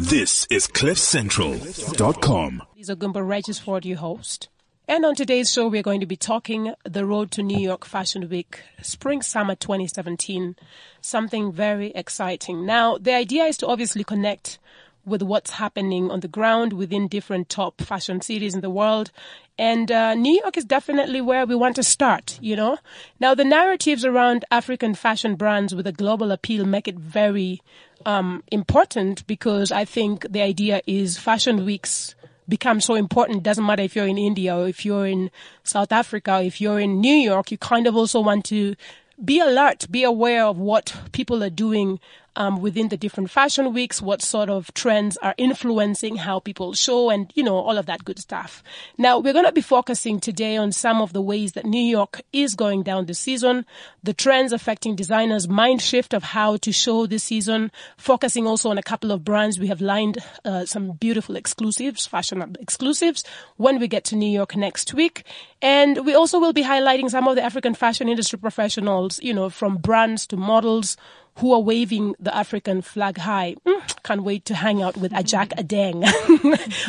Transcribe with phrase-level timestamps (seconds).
[0.00, 2.62] This is CliffCentral.com.
[2.76, 4.48] These are Gumbo Regisford, your host.
[4.86, 8.28] And on today's show, we're going to be talking the road to New York Fashion
[8.28, 10.54] Week, Spring Summer 2017.
[11.00, 12.64] Something very exciting.
[12.64, 14.60] Now, the idea is to obviously connect
[15.08, 19.10] with what's happening on the ground within different top fashion cities in the world.
[19.58, 22.78] And uh, New York is definitely where we want to start, you know?
[23.18, 27.60] Now, the narratives around African fashion brands with a global appeal make it very
[28.06, 32.14] um, important because I think the idea is fashion weeks
[32.48, 33.42] become so important.
[33.42, 35.30] Doesn't matter if you're in India or if you're in
[35.64, 38.74] South Africa, or if you're in New York, you kind of also want to
[39.22, 42.00] be alert, be aware of what people are doing
[42.38, 47.10] um, within the different fashion weeks, what sort of trends are influencing how people show
[47.10, 48.62] and, you know, all of that good stuff.
[48.96, 52.22] Now, we're going to be focusing today on some of the ways that New York
[52.32, 53.66] is going down the season,
[54.04, 58.78] the trends affecting designers' mind shift of how to show this season, focusing also on
[58.78, 59.58] a couple of brands.
[59.58, 63.24] We have lined uh, some beautiful exclusives, fashion exclusives,
[63.56, 65.24] when we get to New York next week.
[65.60, 69.50] And we also will be highlighting some of the African fashion industry professionals, you know,
[69.50, 70.96] from brands to models
[71.38, 73.56] who are waving the African flag high.
[73.66, 76.02] Mm, can't wait to hang out with Ajak Adeng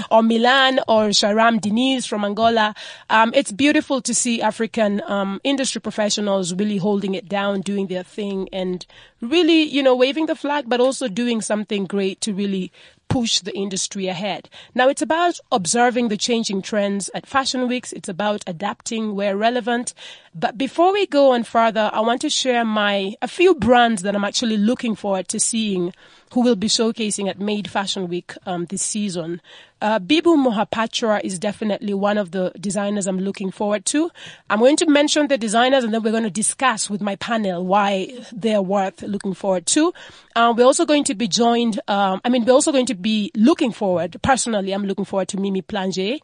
[0.11, 2.73] or Milan or Sharam Diniz from Angola.
[3.09, 8.03] Um, it's beautiful to see African um, industry professionals really holding it down, doing their
[8.03, 8.85] thing, and
[9.21, 12.71] really, you know, waving the flag, but also doing something great to really
[13.09, 14.49] push the industry ahead.
[14.73, 17.91] Now it's about observing the changing trends at fashion weeks.
[17.91, 19.93] It's about adapting where relevant.
[20.33, 24.15] But before we go on further, I want to share my, a few brands that
[24.15, 25.93] I'm actually looking forward to seeing
[26.33, 29.41] who will be showcasing at Made Fashion Week um, this season.
[29.81, 34.11] Uh, Bibu Mohapatra is definitely one of the designers I'm looking forward to.
[34.49, 37.65] I'm going to mention the designers and then we're going to discuss with my panel
[37.65, 39.93] why they're worth looking forward to.
[40.35, 43.31] Um, we're also going to be joined, um, I mean, we're also going to be
[43.35, 46.19] looking forward, personally, I'm looking forward to Mimi Plange.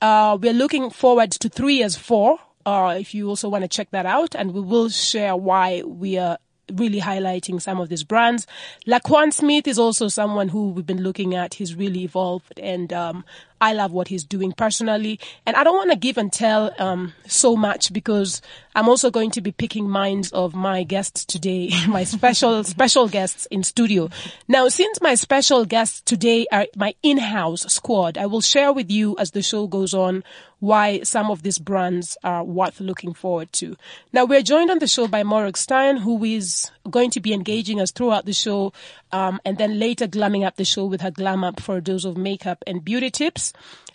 [0.00, 4.34] Uh, we're looking forward to threeASFOUR, uh, if you also want to check that out,
[4.34, 6.38] and we will share why we are
[6.74, 8.46] really highlighting some of these brands.
[8.86, 11.54] Laquan Smith is also someone who we've been looking at.
[11.54, 13.24] He's really evolved and um,
[13.60, 15.20] I love what he's doing personally.
[15.44, 18.40] And I don't want to give and tell um, so much because
[18.74, 23.46] I'm also going to be picking minds of my guests today, my special special guests
[23.46, 24.08] in studio.
[24.48, 29.16] Now, since my special guests today are my in-house squad, I will share with you
[29.18, 30.24] as the show goes on
[30.60, 33.76] why some of these brands are worth looking forward to.
[34.12, 37.80] Now, we're joined on the show by Morag Stein, who is going to be engaging
[37.80, 38.72] us throughout the show,
[39.10, 42.04] um, and then later glamming up the show with her glam up for a dose
[42.04, 43.52] of makeup and beauty tips.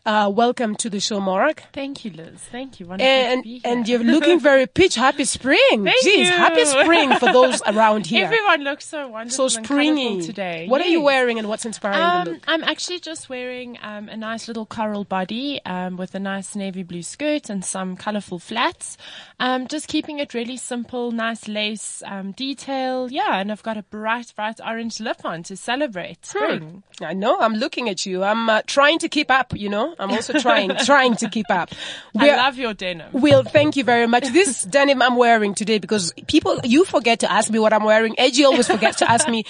[0.07, 1.63] Uh, welcome to the show, Morag.
[1.73, 2.39] Thank you, Liz.
[2.51, 2.85] Thank you.
[2.85, 3.61] Wonderful And to be here.
[3.65, 4.93] and you're looking very pitch.
[4.93, 5.57] Happy spring.
[5.83, 6.25] Thank Jeez, you.
[6.25, 8.25] happy spring for those around here.
[8.25, 10.67] Everyone looks so so wonderful and springy today.
[10.67, 12.43] What are you wearing and what's inspiring the Um, look?
[12.47, 16.83] I'm actually just wearing um, a nice little coral body um, with a nice navy
[16.83, 18.97] blue skirt and some colourful flats.
[19.39, 23.11] Um, just keeping it really simple, nice lace um, detail.
[23.11, 26.83] Yeah, and I've got a bright, bright orange lip on to celebrate spring.
[27.01, 27.39] I know.
[27.39, 28.23] I'm looking at you.
[28.23, 29.51] I'm uh, trying to keep up.
[29.55, 31.69] You know, I'm also trying trying to keep up.
[32.17, 33.11] I We're- love your denim.
[33.13, 34.27] Will, thank you very much.
[34.33, 38.15] This denim I'm wearing today because people, you forget to ask me what I'm wearing.
[38.19, 39.45] Edgy always forgets to ask me.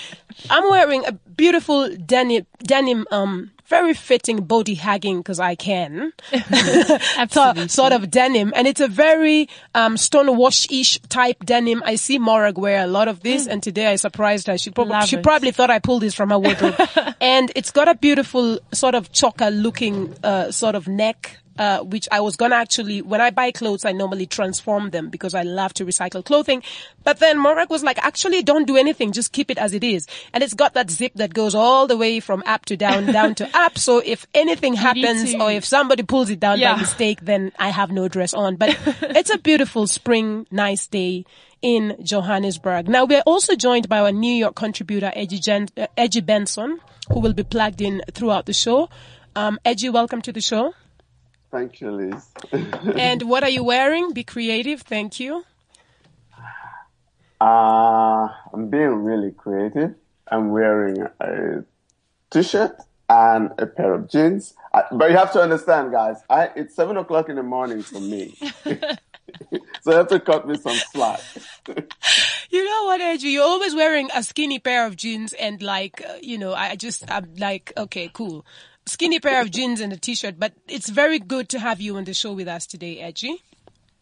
[0.49, 6.13] I'm wearing a beautiful denim, denim, um, very fitting body hagging because I can.
[7.17, 7.67] Absolutely.
[7.67, 8.53] sort of denim.
[8.55, 11.81] And it's a very, um, stonewash-ish type denim.
[11.85, 14.57] I see Morag wear a lot of this and today I surprised her.
[14.57, 16.75] She, prob- she probably thought I pulled this from her wardrobe.
[17.21, 22.07] and it's got a beautiful sort of choker looking, uh, sort of neck uh, which
[22.11, 25.73] I was gonna actually, when I buy clothes, I normally transform them because I love
[25.75, 26.63] to recycle clothing.
[27.03, 30.07] But then Morag was like, actually don't do anything, just keep it as it is.
[30.33, 33.35] And it's got that zip that goes all the way from up to down, down
[33.35, 33.77] to up.
[33.77, 36.73] So if anything happens to- or if somebody pulls it down Yeah.
[36.73, 38.55] by mistake, then I have no dress on.
[38.57, 41.25] But it's a beautiful spring, nice day
[41.61, 42.87] in Johannesburg.
[42.89, 46.79] Now we're also joined by our New York contributor, Edgy, Jen- uh, Edgy Benson,
[47.11, 48.89] who will be plugged in throughout the show.
[49.35, 50.73] Um, Edgy, welcome to the show.
[51.55, 52.27] Thank you, Liz.
[52.97, 54.11] And what are you wearing?
[54.11, 54.81] Be creative.
[54.81, 55.45] Thank you.
[57.41, 59.93] Uh, I'm being really creative.
[60.31, 61.65] I'm wearing a
[62.31, 62.77] t-shirt
[63.09, 64.53] and a pair of jeans.
[64.73, 67.99] I, but you have to understand, guys, I, it's seven o'clock in the morning for
[67.99, 68.35] me.
[68.63, 71.19] so you have to cut me some slack.
[72.49, 73.29] You know what, Edgy?
[73.29, 77.03] You're always wearing a skinny pair of jeans and like, uh, you know, I just,
[77.11, 78.45] I'm like, okay, cool.
[78.87, 82.03] Skinny pair of jeans and a t-shirt, but it's very good to have you on
[82.03, 83.43] the show with us today, Edgy.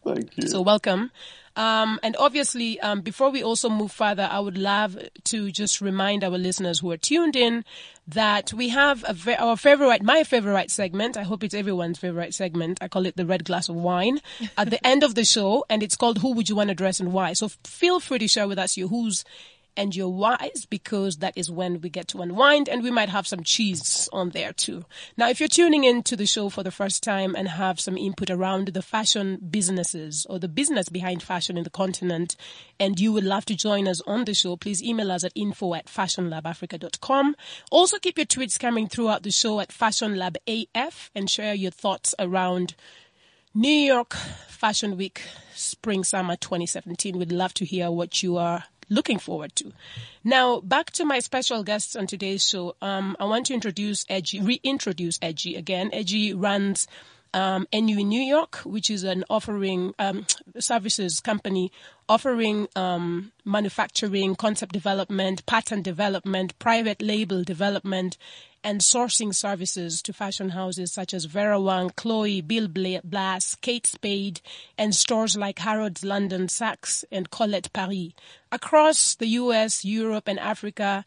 [0.04, 0.48] Thank you.
[0.48, 1.10] So welcome.
[1.56, 6.24] Um, and obviously, um, before we also move further, I would love to just remind
[6.24, 7.64] our listeners who are tuned in
[8.08, 11.16] that we have a ve- our favorite, my favorite segment.
[11.16, 12.78] I hope it's everyone's favorite segment.
[12.80, 14.20] I call it the red glass of wine
[14.58, 16.98] at the end of the show, and it's called "Who Would You Want to Dress
[16.98, 19.24] and Why." So feel free to share with us your who's
[19.76, 23.26] and you're wise because that is when we get to unwind and we might have
[23.26, 24.84] some cheese on there too.
[25.16, 27.96] Now, if you're tuning in to the show for the first time and have some
[27.96, 32.36] input around the fashion businesses or the business behind fashion in the continent
[32.78, 35.74] and you would love to join us on the show, please email us at info
[35.74, 37.36] at fashionlabafrica.com.
[37.70, 42.74] Also keep your tweets coming throughout the show at fashionlabaf and share your thoughts around
[43.56, 45.22] New York Fashion Week
[45.54, 47.16] Spring Summer 2017.
[47.16, 49.72] We'd love to hear what you are looking forward to.
[50.22, 52.76] Now, back to my special guests on today's show.
[52.80, 55.90] Um, I want to introduce Edgy, reintroduce Edgy again.
[55.92, 56.86] Edgy runs
[57.34, 60.26] um, NU in New York, which is an offering um,
[60.58, 61.70] services company
[62.08, 68.18] offering um, manufacturing, concept development, pattern development, private label development,
[68.62, 73.86] and sourcing services to fashion houses such as Vera Wang, Chloe, Bill Bla- Blass, Kate
[73.86, 74.40] Spade,
[74.78, 78.12] and stores like Harrods London, Saks, and Colette Paris.
[78.50, 81.04] Across the US, Europe, and Africa,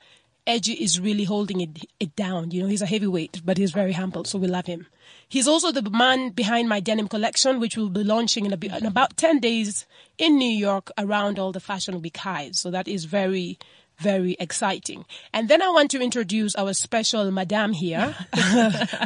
[0.48, 2.52] Edgy is really holding it, it down.
[2.52, 4.88] You know, he's a heavyweight, but he's very humble, so we love him.
[5.28, 8.86] He's also the man behind my denim collection, which will be launching in, a, in
[8.86, 9.86] about 10 days
[10.18, 12.60] in New York around all the Fashion Week highs.
[12.60, 13.60] So that is very,
[14.00, 15.06] very exciting.
[15.34, 18.16] And then I want to introduce our special madame here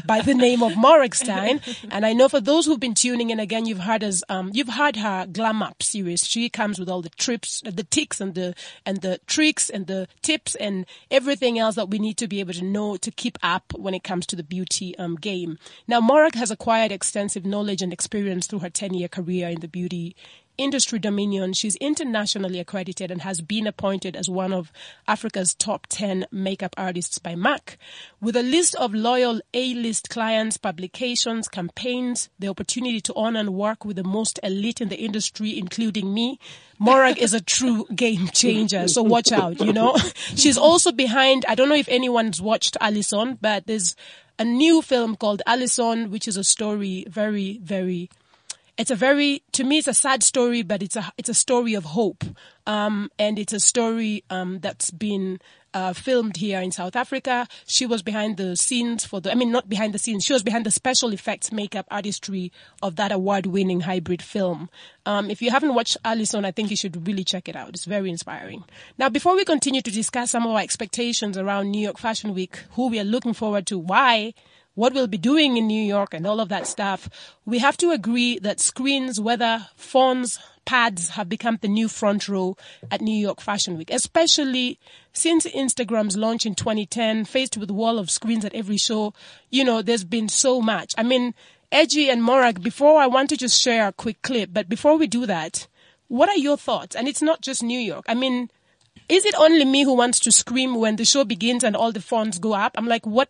[0.05, 1.61] by the name of Morag Stein.
[1.89, 4.69] And I know for those who've been tuning in again, you've heard us, um, you've
[4.69, 6.25] heard her glam up series.
[6.25, 8.53] She comes with all the trips, the ticks and the,
[8.85, 12.53] and the tricks and the tips and everything else that we need to be able
[12.53, 15.57] to know to keep up when it comes to the beauty, um, game.
[15.87, 19.67] Now, Morag has acquired extensive knowledge and experience through her 10 year career in the
[19.67, 20.15] beauty
[20.57, 21.53] industry dominion.
[21.53, 24.71] She's internationally accredited and has been appointed as one of
[25.07, 27.77] Africa's top 10 makeup artists by MAC.
[28.19, 33.85] With a list of loyal A-list clients, publications, campaigns, the opportunity to own and work
[33.85, 36.39] with the most elite in the industry, including me,
[36.79, 38.87] Morag is a true game changer.
[38.87, 39.95] So watch out, you know.
[40.35, 43.95] She's also behind, I don't know if anyone's watched Alison, but there's
[44.39, 48.09] a new film called Alison, which is a story very, very
[48.81, 51.75] it's a very to me it's a sad story but it's a it's a story
[51.75, 52.23] of hope
[52.65, 55.39] um, and it's a story um, that's been
[55.73, 57.47] uh, filmed here in South Africa.
[57.65, 60.25] She was behind the scenes for the, I mean, not behind the scenes.
[60.25, 62.51] She was behind the special effects makeup artistry
[62.81, 64.69] of that award-winning hybrid film.
[65.05, 67.69] Um, if you haven't watched Alison, I think you should really check it out.
[67.69, 68.65] It's very inspiring.
[68.97, 72.57] Now, before we continue to discuss some of our expectations around New York Fashion Week,
[72.71, 74.33] who we are looking forward to, why,
[74.75, 77.09] what we'll be doing in New York and all of that stuff,
[77.45, 82.55] we have to agree that screens, whether phones, pads have become the new front row
[82.89, 84.79] at New York Fashion Week, especially
[85.11, 89.13] since Instagram's launch in 2010, faced with a wall of screens at every show.
[89.49, 90.93] You know, there's been so much.
[90.97, 91.33] I mean,
[91.71, 95.07] Edgy and Morag, before I want to just share a quick clip, but before we
[95.07, 95.67] do that,
[96.07, 96.95] what are your thoughts?
[96.95, 98.05] And it's not just New York.
[98.07, 98.49] I mean,
[99.07, 102.01] is it only me who wants to scream when the show begins and all the
[102.01, 102.73] phones go up?
[102.75, 103.29] I'm like, what?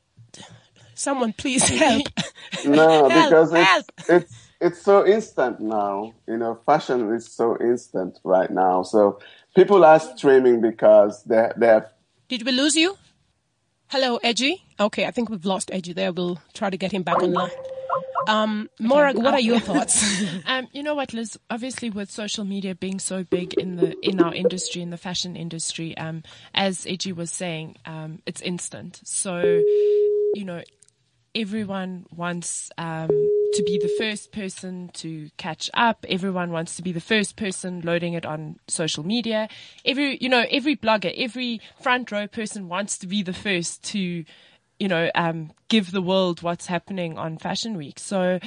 [0.96, 2.08] Someone please help.
[2.66, 3.86] No, Help, because help.
[3.98, 6.14] it's it's it's so instant now.
[6.28, 8.84] You know, fashion is so instant right now.
[8.84, 9.20] So
[9.56, 11.88] people are streaming because they they have
[12.28, 12.98] Did we lose you?
[13.88, 14.64] Hello, Edgy.
[14.80, 16.12] Okay, I think we've lost Edgy there.
[16.12, 17.52] We'll try to get him back online.
[18.28, 20.04] Um, Morag, what are your thoughts?
[20.46, 21.40] Um, you know what, Liz?
[21.50, 25.36] Obviously, with social media being so big in the in our industry, in the fashion
[25.36, 29.00] industry, um, as Edgy was saying, um, it's instant.
[29.04, 29.40] So,
[30.34, 30.62] you know,
[31.36, 36.06] everyone wants um, to be the first person to catch up.
[36.10, 39.48] Everyone wants to be the first person loading it on social media.
[39.86, 44.26] Every, you know, every blogger, every front row person wants to be the first to,
[44.80, 48.00] you know, um, give the world what's happening on Fashion Week.
[48.00, 48.40] So,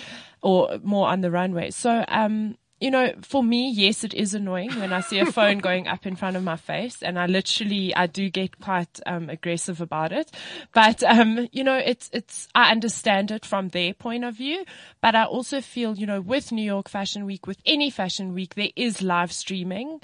[0.42, 1.70] or more on the runway.
[1.70, 5.56] So, um, you know, for me, yes, it is annoying when I see a phone
[5.56, 9.30] going up in front of my face and I literally, I do get quite, um,
[9.30, 10.30] aggressive about it.
[10.74, 14.66] But, um, you know, it's, it's, I understand it from their point of view,
[15.00, 18.54] but I also feel, you know, with New York Fashion Week, with any fashion week,
[18.54, 20.02] there is live streaming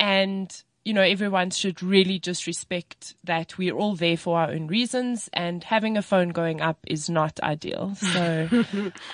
[0.00, 4.66] and, you know, everyone should really just respect that we're all there for our own
[4.66, 7.96] reasons and having a phone going up is not ideal.
[8.12, 8.64] So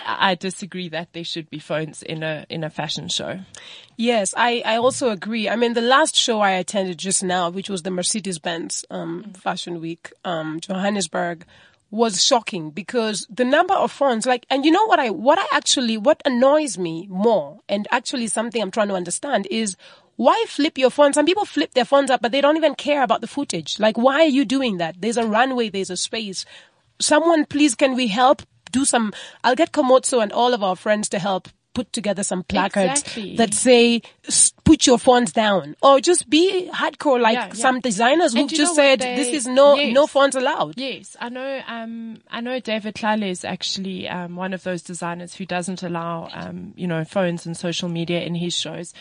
[0.07, 3.41] I disagree that there should be phones in a, in a fashion show.
[3.97, 5.49] Yes, I, I also agree.
[5.49, 9.81] I mean, the last show I attended just now, which was the Mercedes-Benz um, Fashion
[9.81, 11.45] Week, um, Johannesburg,
[11.91, 15.47] was shocking because the number of phones, like, and you know what I, what I
[15.53, 19.77] actually, what annoys me more, and actually something I'm trying to understand is
[20.19, 21.13] why flip your phone?
[21.13, 23.79] Some people flip their phones up, but they don't even care about the footage.
[23.79, 24.97] Like, why are you doing that?
[25.01, 26.45] There's a runway, there's a space.
[27.01, 29.13] Someone, please, can we help do some?
[29.45, 33.37] I'll get Komozo and all of our friends to help put together some placards Exactly.
[33.37, 34.03] that say,
[34.65, 37.53] put your phones down or just be hardcore like Yeah, yeah.
[37.55, 38.99] some designers who've just said.
[38.99, 39.95] They- this is no, Yes.
[39.95, 40.75] no phones allowed.
[40.77, 41.61] Yes, I know.
[41.69, 46.29] Um, I know David Klale is actually um, one of those designers who doesn't allow,
[46.33, 48.93] um, you know, phones and social media in his shows.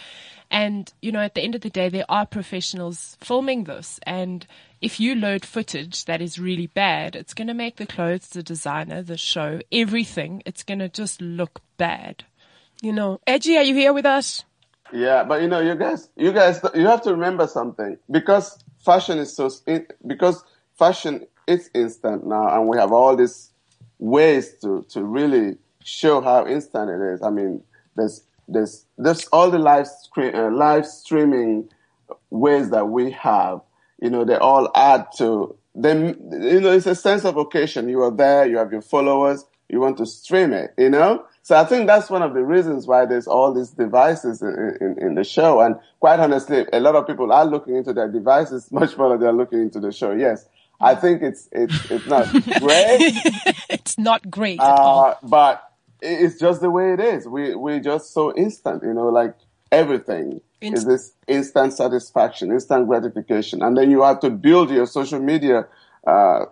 [0.50, 4.48] And you know, at the end of the day, there are professionals filming this, and
[4.82, 8.44] if you load footage that is really bad, it's going to make the clothes, the
[8.44, 10.44] designer, the show, everything.
[10.46, 12.24] It's going to just look bad.
[12.82, 14.44] You know, Edgy, are you here with us?
[14.94, 19.18] Yeah, but you know, you guys, you guys, you have to remember something because fashion
[19.18, 19.50] is so
[20.06, 20.44] because
[20.78, 23.52] fashion is instant now, and we have all these
[24.00, 27.22] ways to to really show how instant it is.
[27.22, 27.64] I mean,
[27.96, 31.70] there's there's there's all the live screen uh, live streaming
[32.30, 33.62] ways that we have.
[34.02, 36.08] You know, they all add to them.
[36.32, 37.90] You know, it's a sense of occasion.
[37.90, 40.74] You are there, you have your followers, you want to stream it.
[40.78, 41.26] You know.
[41.48, 44.98] So I think that's one of the reasons why there's all these devices in, in,
[45.00, 45.62] in the show.
[45.62, 49.22] And quite honestly, a lot of people are looking into their devices much more than
[49.22, 50.12] they're looking into the show.
[50.12, 50.46] Yes.
[50.82, 53.14] I think it's, it's, it's not great,
[53.70, 55.06] it's not great at all.
[55.06, 55.67] uh, but
[56.02, 57.28] it's just the way it is.
[57.28, 59.36] We, we're just so instant, you know, like
[59.72, 63.62] everything is this instant satisfaction, instant gratification.
[63.62, 65.68] And then you have to build your social media,
[66.06, 66.46] uh,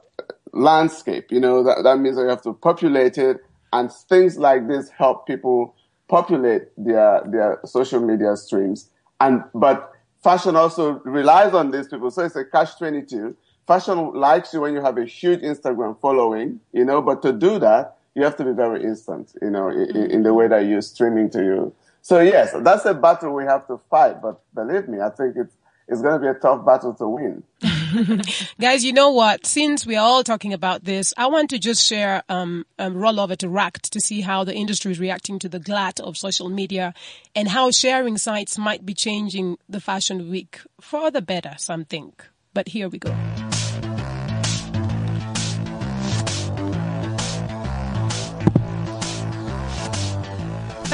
[0.52, 1.32] landscape.
[1.32, 3.38] You know, that, that means that you have to populate it
[3.74, 5.76] and things like this help people
[6.08, 8.90] populate their, their social media streams.
[9.20, 9.92] And, but
[10.24, 12.10] fashion also relies on these people.
[12.12, 13.36] So it's a catch 22.
[13.68, 17.58] Fashion likes you when you have a huge Instagram following, you know, but to do
[17.60, 20.82] that, you have to be very instant, you know, in, in the way that you're
[20.82, 21.76] streaming to you.
[22.02, 24.22] So yes, that's a battle we have to fight.
[24.22, 25.54] But believe me, I think it's,
[25.88, 27.44] it's going to be a tough battle to win.
[28.60, 29.46] Guys, you know what?
[29.46, 33.20] Since we are all talking about this, I want to just share, um, um, roll
[33.20, 36.50] over to Racked to see how the industry is reacting to the glut of social
[36.50, 36.94] media
[37.36, 42.26] and how sharing sites might be changing the fashion week for the better, some think.
[42.54, 43.16] But here we go.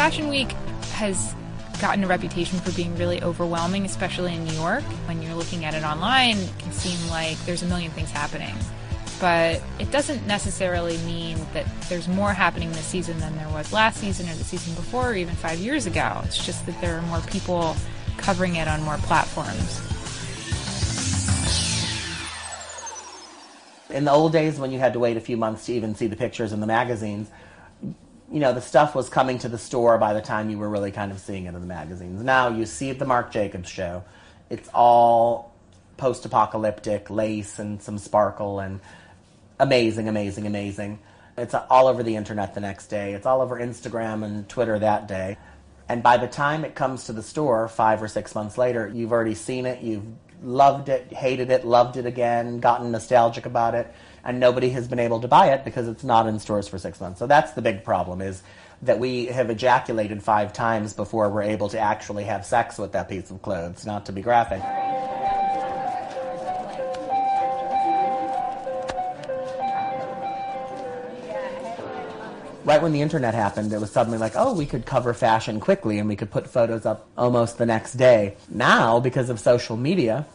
[0.01, 0.51] Fashion Week
[0.93, 1.35] has
[1.79, 4.81] gotten a reputation for being really overwhelming, especially in New York.
[5.05, 8.55] When you're looking at it online, it can seem like there's a million things happening.
[9.19, 13.99] But it doesn't necessarily mean that there's more happening this season than there was last
[13.99, 16.19] season or the season before or even five years ago.
[16.23, 17.75] It's just that there are more people
[18.17, 19.81] covering it on more platforms.
[23.91, 26.07] In the old days, when you had to wait a few months to even see
[26.07, 27.29] the pictures in the magazines,
[28.31, 30.91] you know, the stuff was coming to the store by the time you were really
[30.91, 32.23] kind of seeing it in the magazines.
[32.23, 34.03] Now you see the Marc Jacobs show,
[34.49, 35.53] it's all
[35.97, 38.79] post apocalyptic lace and some sparkle and
[39.59, 40.99] amazing, amazing, amazing.
[41.37, 43.13] It's all over the internet the next day.
[43.13, 45.37] It's all over Instagram and Twitter that day.
[45.87, 49.11] And by the time it comes to the store five or six months later, you've
[49.11, 50.05] already seen it, you've
[50.41, 54.99] loved it, hated it, loved it again, gotten nostalgic about it, and nobody has been
[54.99, 57.19] able to buy it because it's not in stores for six months.
[57.19, 58.43] So that's the big problem is
[58.81, 63.09] that we have ejaculated five times before we're able to actually have sex with that
[63.09, 64.61] piece of clothes, not to be graphic.
[72.63, 75.99] right when the internet happened, it was suddenly like, oh, we could cover fashion quickly
[75.99, 78.35] and we could put photos up almost the next day.
[78.49, 80.25] Now, because of social media,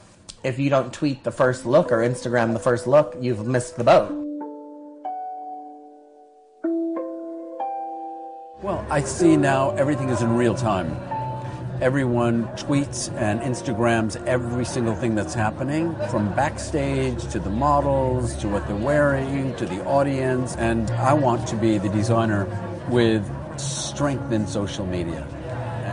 [0.46, 3.82] if you don't tweet the first look or Instagram the first look, you've missed the
[3.82, 4.08] boat.
[8.62, 10.96] Well, I see now everything is in real time.
[11.82, 18.48] Everyone tweets and Instagrams every single thing that's happening, from backstage to the models to
[18.48, 20.54] what they're wearing to the audience.
[20.56, 22.46] And I want to be the designer
[22.88, 25.26] with strength in social media.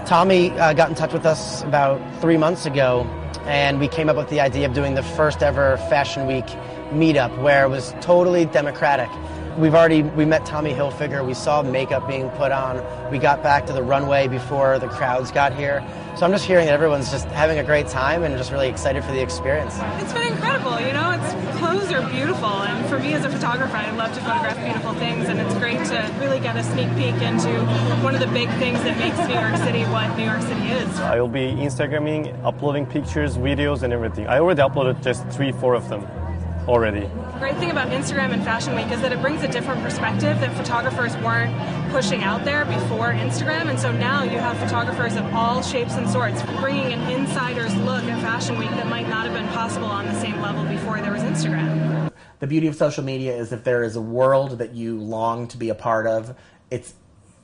[0.06, 3.04] Tommy uh, got in touch with us about three months ago,
[3.46, 6.46] and we came up with the idea of doing the first ever Fashion Week
[6.92, 9.10] meetup where it was totally democratic.
[9.58, 11.26] We've already we met Tommy Hilfiger.
[11.26, 12.82] We saw makeup being put on.
[13.12, 15.86] We got back to the runway before the crowds got here.
[16.18, 19.04] So I'm just hearing that everyone's just having a great time and just really excited
[19.04, 19.76] for the experience.
[20.02, 21.12] It's been incredible, you know.
[21.12, 24.94] It's clothes are beautiful, and for me as a photographer, I love to photograph beautiful
[24.94, 27.50] things, and it's great to really get a sneak peek into
[28.04, 31.00] one of the big things that makes New York City what New York City is.
[31.00, 34.28] I will be Instagramming, uploading pictures, videos, and everything.
[34.28, 36.08] I already uploaded just three, four of them.
[36.68, 37.10] Already.
[37.40, 40.56] Great thing about Instagram and Fashion Week is that it brings a different perspective that
[40.56, 41.54] photographers weren't
[41.92, 43.70] pushing out there before Instagram.
[43.70, 48.04] And so now you have photographers of all shapes and sorts bringing an insider's look
[48.06, 51.12] at Fashion Week that might not have been possible on the same level before there
[51.12, 52.12] was Instagram.
[52.40, 55.58] The beauty of social media is if there is a world that you long to
[55.58, 56.36] be a part of,
[56.72, 56.94] it's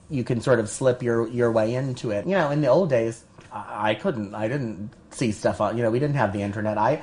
[0.09, 2.25] you can sort of slip your your way into it.
[2.25, 4.33] You know, in the old days, I, I couldn't.
[4.33, 5.77] I didn't see stuff on.
[5.77, 6.77] You know, we didn't have the internet.
[6.77, 7.01] I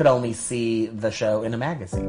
[0.00, 2.08] could only see the show in a magazine.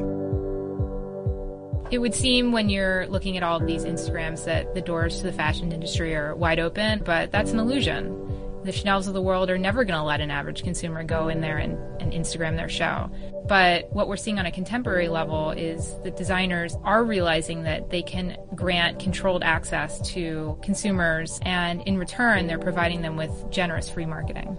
[1.90, 5.24] It would seem when you're looking at all of these Instagrams that the doors to
[5.24, 8.62] the fashion industry are wide open, but that's an illusion.
[8.64, 11.42] The Chanels of the world are never going to let an average consumer go in
[11.42, 13.10] there and, and Instagram their show.
[13.46, 18.00] But what we're seeing on a contemporary level is that designers are realizing that they
[18.00, 24.06] can grant controlled access to consumers, and in return, they're providing them with generous free
[24.06, 24.56] marketing.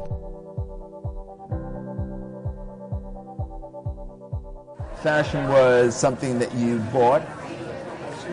[5.04, 7.24] Fashion was something that you bought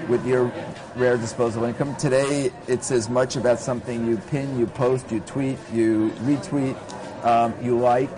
[0.09, 0.53] with your
[0.95, 1.97] rare disposable income.
[1.97, 6.77] Today, it's as much about something you pin, you post, you tweet, you retweet,
[7.25, 8.09] um, you like,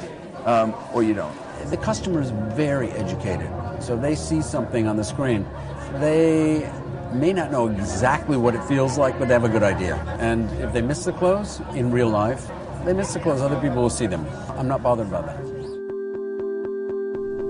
[0.45, 1.35] um, or you don't.
[1.71, 5.47] The customer is very educated, so they see something on the screen.
[5.95, 6.71] They
[7.15, 9.97] may not know exactly what it feels like, but they have a good idea.
[10.21, 12.51] And if they miss the clothes in real life,
[12.85, 13.41] they miss the clothes.
[13.41, 14.27] Other people will see them.
[14.59, 15.52] I'm not bothered about that.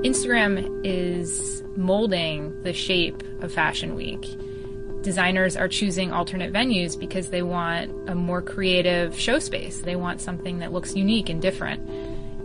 [0.03, 4.27] Instagram is molding the shape of Fashion Week.
[5.03, 9.79] Designers are choosing alternate venues because they want a more creative show space.
[9.79, 11.89] They want something that looks unique and different.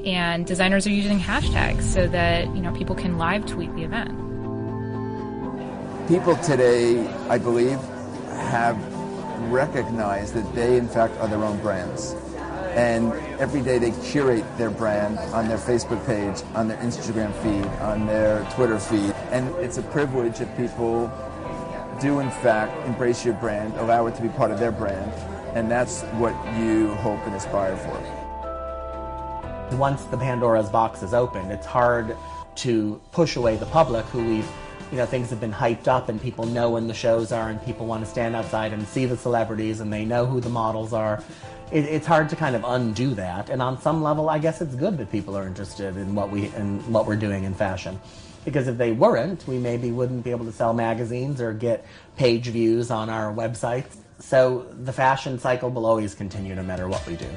[0.05, 4.09] And designers are using hashtags so that, you know, people can live tweet the event.
[6.07, 7.79] People today, I believe,
[8.49, 8.77] have
[9.51, 12.15] recognized that they, in fact, are their own brands.
[12.77, 17.65] And every day they curate their brand on their Facebook page, on their Instagram feed,
[17.81, 19.15] on their Twitter feed.
[19.31, 21.11] And it's a privilege if people
[21.99, 25.11] do, in fact, embrace your brand, allow it to be part of their brand.
[25.57, 29.75] And that's what you hope and aspire for.
[29.75, 32.15] Once the Pandora's box is opened, it's hard
[32.57, 34.51] to push away the public who we've
[34.91, 37.61] you know, things have been hyped up and people know when the shows are and
[37.63, 40.93] people want to stand outside and see the celebrities and they know who the models
[40.93, 41.21] are.
[41.71, 43.49] It, it's hard to kind of undo that.
[43.49, 46.47] And on some level, I guess it's good that people are interested in what we
[46.55, 47.99] in what we're doing in fashion.
[48.45, 52.47] Because if they weren't, we maybe wouldn't be able to sell magazines or get page
[52.47, 53.97] views on our websites.
[54.19, 57.27] So the fashion cycle will always continue no matter what we do.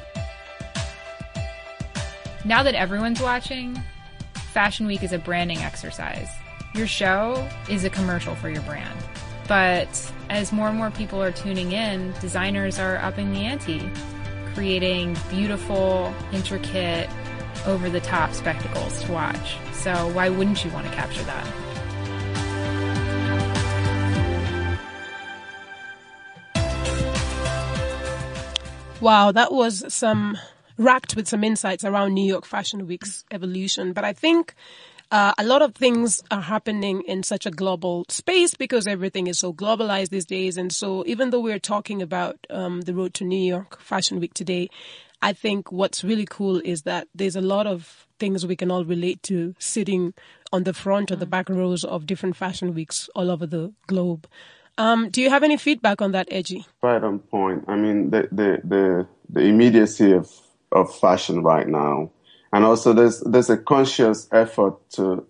[2.44, 3.78] Now that everyone's watching,
[4.52, 6.30] Fashion Week is a branding exercise.
[6.74, 8.98] Your show is a commercial for your brand.
[9.46, 13.90] But as more and more people are tuning in, designers are upping the ante,
[14.54, 17.08] creating beautiful, intricate,
[17.66, 19.56] over the top spectacles to watch.
[19.72, 21.46] So why wouldn't you want to capture that?
[29.00, 30.36] Wow, that was some
[30.76, 33.92] racked with some insights around New York Fashion Week's evolution.
[33.92, 34.54] But I think
[35.10, 39.38] uh, a lot of things are happening in such a global space because everything is
[39.38, 40.56] so globalized these days.
[40.56, 44.34] And so even though we're talking about um, the road to New York Fashion Week
[44.34, 44.70] today,
[45.22, 48.84] I think what's really cool is that there's a lot of things we can all
[48.84, 50.14] relate to sitting
[50.52, 54.26] on the front or the back rows of different fashion weeks all over the globe.
[54.78, 56.64] Um, do you have any feedback on that, Edgy?
[56.82, 57.64] Right on point.
[57.68, 60.30] I mean, the the the, the immediacy of
[60.72, 62.10] of fashion right now,
[62.52, 65.26] and also there's there's a conscious effort to,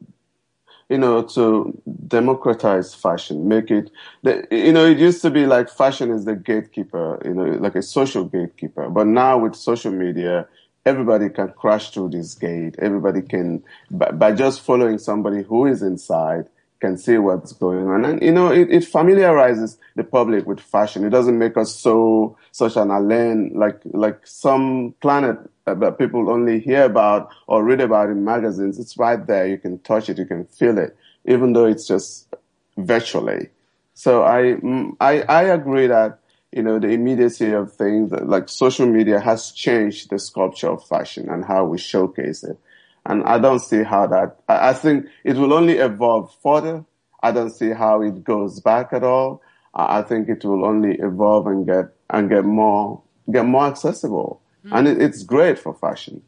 [0.88, 3.90] you know, to democratize fashion, make it.
[4.22, 7.74] The, you know, it used to be like fashion is the gatekeeper, you know, like
[7.74, 10.46] a social gatekeeper, but now with social media.
[10.86, 12.74] Everybody can crash through this gate.
[12.78, 16.48] Everybody can, by, by just following somebody who is inside,
[16.80, 18.06] can see what's going on.
[18.06, 21.04] And, you know, it, it, familiarizes the public with fashion.
[21.04, 25.36] It doesn't make us so, such an alien, like, like some planet
[25.70, 28.78] Uh, that people only hear about or read about in magazines.
[28.78, 29.46] It's right there.
[29.46, 30.18] You can touch it.
[30.18, 32.34] You can feel it, even though it's just
[32.76, 33.50] virtually.
[33.94, 36.18] So I, mm, I, I agree that,
[36.52, 41.28] you know, the immediacy of things, like social media has changed the sculpture of fashion
[41.28, 42.58] and how we showcase it.
[43.06, 46.84] And I don't see how that, I think it will only evolve further.
[47.22, 49.42] I don't see how it goes back at all.
[49.74, 54.40] I think it will only evolve and get, and get more, get more accessible.
[54.64, 54.78] Mm.
[54.78, 56.22] And it, it's great for fashion.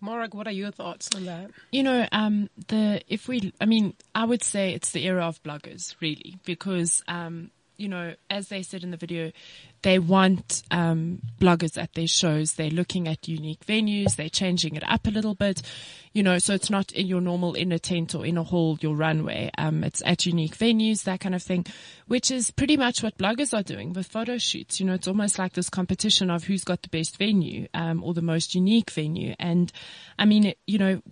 [0.00, 1.50] Morag, what are your thoughts on that?
[1.72, 5.42] You know, um, the, if we, I mean, I would say it's the era of
[5.42, 9.32] bloggers, really, because, um, you know, as they said in the video,
[9.82, 12.54] they want um, bloggers at their shows.
[12.54, 14.16] They're looking at unique venues.
[14.16, 15.62] They're changing it up a little bit,
[16.12, 16.38] you know.
[16.38, 19.50] So it's not in your normal inner tent or in a hall, your runway.
[19.58, 21.66] Um, it's at unique venues, that kind of thing,
[22.06, 24.80] which is pretty much what bloggers are doing with photo shoots.
[24.80, 28.14] You know, it's almost like this competition of who's got the best venue um, or
[28.14, 29.34] the most unique venue.
[29.38, 29.70] And
[30.18, 31.02] I mean, it, you know,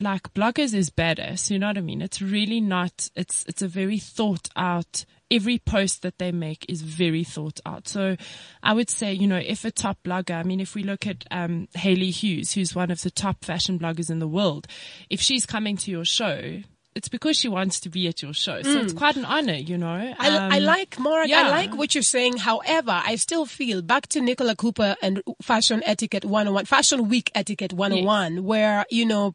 [0.00, 1.50] like bloggers is badass.
[1.50, 2.02] You know what I mean?
[2.02, 6.82] It's really not, it's, it's a very thought out, every post that they make is
[6.82, 7.88] very thought out.
[7.88, 8.16] So
[8.62, 11.24] I would say, you know, if a top blogger, I mean, if we look at,
[11.30, 14.66] um, Hayley Hughes, who's one of the top fashion bloggers in the world,
[15.08, 16.60] if she's coming to your show,
[16.94, 18.60] it's because she wants to be at your show.
[18.60, 19.88] So it's quite an honor, you know.
[20.18, 21.30] I, I Um, like Morag.
[21.30, 21.44] yeah.
[21.46, 22.36] I like what you're saying.
[22.36, 27.72] However, I still feel back to Nicola Cooper and Fashion Etiquette 101, Fashion Week Etiquette
[27.72, 29.34] 101, where, you know,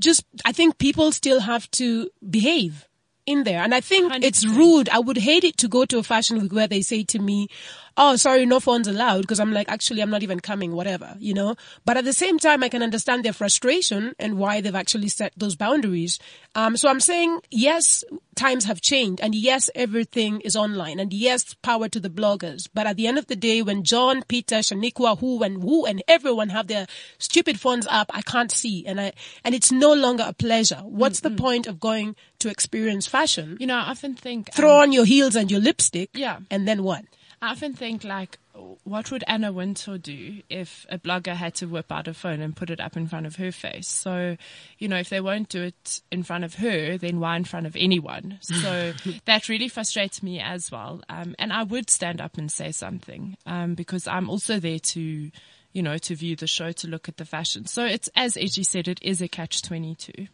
[0.00, 2.88] just, I think people still have to behave
[3.26, 3.60] in there.
[3.62, 4.88] And I think it's rude.
[4.88, 7.48] I would hate it to go to a fashion week where they say to me,
[7.96, 9.26] Oh, sorry, no phones allowed.
[9.26, 12.38] Cause I'm like, actually, I'm not even coming, whatever, you know, but at the same
[12.38, 16.18] time, I can understand their frustration and why they've actually set those boundaries.
[16.54, 21.54] Um, so I'm saying, yes, times have changed and yes, everything is online and yes,
[21.54, 22.68] power to the bloggers.
[22.72, 26.02] But at the end of the day, when John, Peter, Shaniqua, who and who and
[26.08, 26.86] everyone have their
[27.18, 28.86] stupid phones up, I can't see.
[28.86, 29.12] And I,
[29.44, 30.82] and it's no longer a pleasure.
[30.84, 33.56] What's the point of going to experience fashion?
[33.60, 36.10] You know, I often think, Throw um, on your heels and your lipstick.
[36.14, 36.38] Yeah.
[36.50, 37.04] And then what?
[37.42, 38.38] I often think like,
[38.84, 42.54] what would Anna Wintour do if a blogger had to whip out a phone and
[42.54, 43.88] put it up in front of her face?
[43.88, 44.36] So,
[44.78, 47.66] you know, if they won't do it in front of her, then why in front
[47.66, 48.38] of anyone?
[48.42, 48.92] So
[49.24, 51.00] that really frustrates me as well.
[51.08, 55.30] Um, and I would stand up and say something, um, because I'm also there to,
[55.72, 57.66] you know, to view the show, to look at the fashion.
[57.66, 60.26] So it's, as Edgy said, it is a catch 22.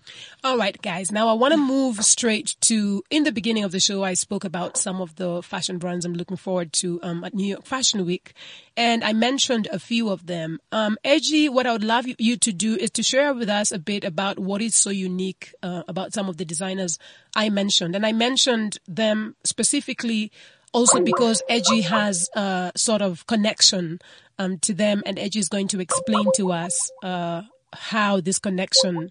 [0.43, 1.13] All right, guys.
[1.13, 4.45] Now I want to move straight to, in the beginning of the show, I spoke
[4.45, 8.07] about some of the fashion brands I'm looking forward to, um, at New York Fashion
[8.07, 8.33] Week.
[8.77, 10.59] And I mentioned a few of them.
[10.73, 13.79] Um, Edgy, what I would love you- to do is to share with us a
[13.79, 16.99] bit about what is so unique, uh, about some of the designers
[17.35, 17.95] I mentioned.
[17.95, 20.31] And I mentioned them specifically
[20.77, 23.99] also because Edgy has a sort of connection,
[24.39, 29.11] um, to them and Edgy is going to explain to us, uh, how this connection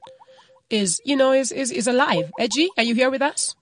[0.69, 2.31] is, you know, is, is, is alive.
[2.39, 3.55] Edgy, are you here with us?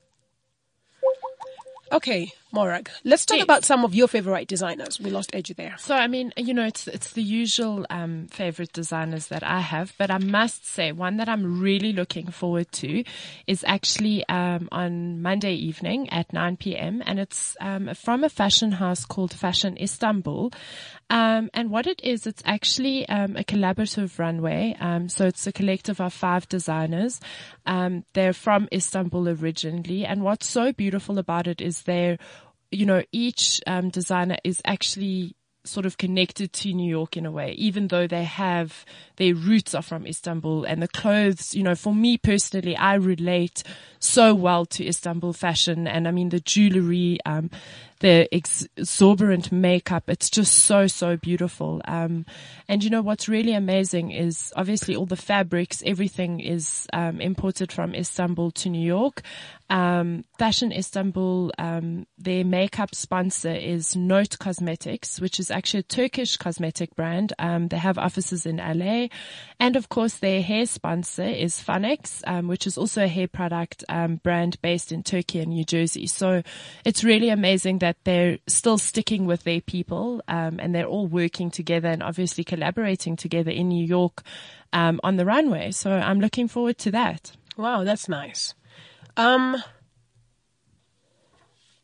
[1.94, 5.00] Okay, Morag, let's talk about some of your favorite designers.
[5.00, 5.74] We lost Edgy there.
[5.80, 9.92] So I mean, you know, it's it's the usual um, favorite designers that I have,
[9.98, 13.04] but I must say one that I'm really looking forward to
[13.48, 17.02] is actually um, on Monday evening at 9 p.m.
[17.08, 20.52] and it's um, from a fashion house called Fashion Istanbul.
[21.10, 24.76] Um, and what it is, it's actually um, a collaborative runway.
[24.80, 27.20] Um, so it's a collective of five designers.
[27.66, 32.18] Um, they're from Istanbul originally, and what's so beautiful about it is they're
[32.74, 37.32] you know, each um, designer is actually sort of connected to New York in a
[37.32, 41.76] way, even though they have their roots are from Istanbul and the clothes, you know,
[41.76, 43.64] for me personally, I relate
[44.00, 45.88] so well to Istanbul fashion.
[45.88, 47.50] And I mean, the jewelry, um,
[48.04, 51.82] the exorbitant makeup, it's just so, so beautiful.
[51.86, 52.26] Um,
[52.68, 57.72] and you know, what's really amazing is obviously all the fabrics, everything is, um, imported
[57.72, 59.22] from Istanbul to New York.
[59.70, 66.36] Um, Fashion Istanbul, um, their makeup sponsor is Note Cosmetics, which is actually a Turkish
[66.36, 67.32] cosmetic brand.
[67.40, 69.08] Um, they have offices in LA.
[69.60, 73.86] And of course, their hair sponsor is Funix, um, which is also a hair product
[74.22, 76.06] brand based in Turkey and New Jersey.
[76.06, 76.44] So
[76.84, 81.52] it's really amazing that they're still sticking with their people um, and they're all working
[81.52, 84.24] together and obviously collaborating together in New York
[84.72, 85.72] um, on the runway.
[85.72, 87.34] So I'm looking forward to that.
[87.56, 88.56] Wow, that's nice.
[89.16, 89.62] Um,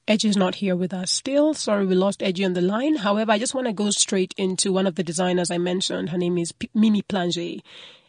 [0.07, 1.53] is not here with us still.
[1.53, 2.95] Sorry, we lost Edgy on the line.
[2.95, 6.09] However, I just want to go straight into one of the designers I mentioned.
[6.09, 7.61] Her name is P- Mimi Plange.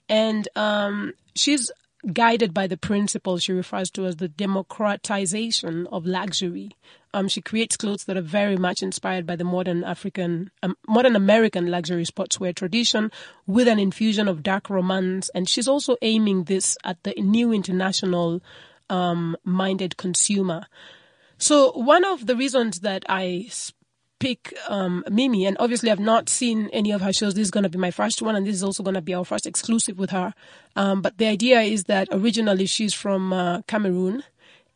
[0.08, 1.70] And, um, she's
[2.12, 6.72] guided by the principle she refers to as the democratization of luxury.
[7.12, 11.16] Um, she creates clothes that are very much inspired by the modern African, um, modern
[11.16, 13.10] American luxury sportswear tradition
[13.46, 15.28] with an infusion of dark romance.
[15.34, 18.40] And she's also aiming this at the new international,
[18.88, 20.66] um, minded consumer.
[21.38, 23.48] So one of the reasons that I
[24.20, 27.34] pick um, Mimi, and obviously I've not seen any of her shows.
[27.34, 29.14] This is going to be my first one, and this is also going to be
[29.14, 30.32] our first exclusive with her.
[30.76, 34.22] Um, but the idea is that originally she's from uh, Cameroon,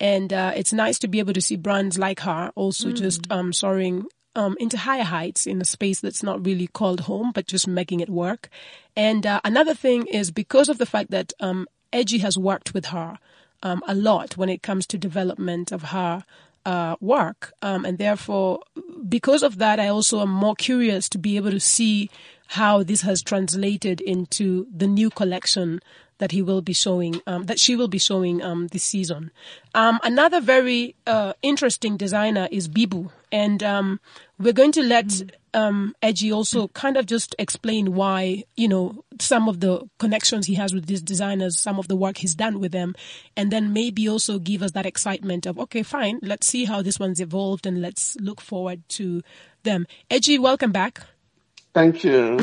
[0.01, 3.53] and uh, it's nice to be able to see brands like her also just um,
[3.53, 7.69] soaring um, into higher heights in a space that's not really called home, but just
[7.69, 8.49] making it work.
[8.97, 12.87] And uh, another thing is because of the fact that um, Edgy has worked with
[12.87, 13.19] her
[13.63, 16.25] um, a lot when it comes to development of her
[16.65, 17.53] uh, work.
[17.63, 18.61] Um, and therefore,
[19.09, 22.11] because of that, I also am more curious to be able to see
[22.49, 25.81] how this has translated into the new collection
[26.19, 29.31] that he will be showing, um, that she will be showing um, this season.
[29.75, 34.01] Um, another very uh, interesting designer is Bibu, and um,
[34.39, 35.23] we're going to let
[35.55, 40.55] um, Edgy also kind of just explain why, you know, some of the connections he
[40.55, 42.95] has with these designers, some of the work he's done with them,
[43.37, 46.99] and then maybe also give us that excitement of, okay, fine, let's see how this
[46.99, 49.23] one's evolved and let's look forward to
[49.63, 49.87] them.
[50.11, 51.01] Edgy, welcome back.
[51.73, 52.39] Thank you.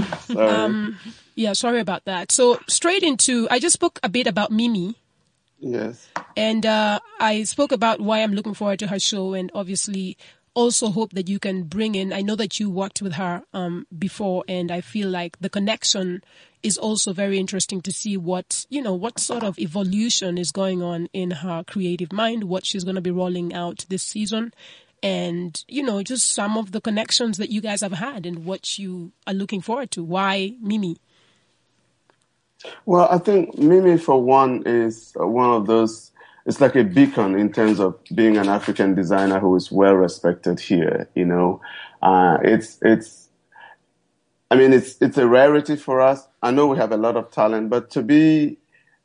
[1.36, 2.32] Yeah, sorry about that.
[2.32, 4.96] So straight into, I just spoke a bit about Mimi.
[5.60, 6.08] yes.
[6.36, 10.17] And uh, I spoke about why I'm looking forward to her show, and obviously
[10.54, 12.12] also hope that you can bring in.
[12.12, 16.24] I know that you worked with her um, before, and I feel like the connection
[16.63, 20.82] is also very interesting to see what you know what sort of evolution is going
[20.82, 24.54] on in her creative mind, what she's going to be rolling out this season,
[25.02, 28.78] and you know just some of the connections that you guys have had and what
[28.78, 30.04] you are looking forward to.
[30.04, 30.98] Why Mimi?
[32.86, 36.12] Well, I think Mimi, for one, is one of those.
[36.45, 40.60] It's like a beacon in terms of being an African designer who is well respected
[40.60, 41.10] here.
[41.15, 41.62] You know,
[42.02, 43.30] uh, it's it's.
[44.52, 46.28] I mean, it's it's a rarity for us.
[46.41, 48.60] I know we have a lot of talent, but to be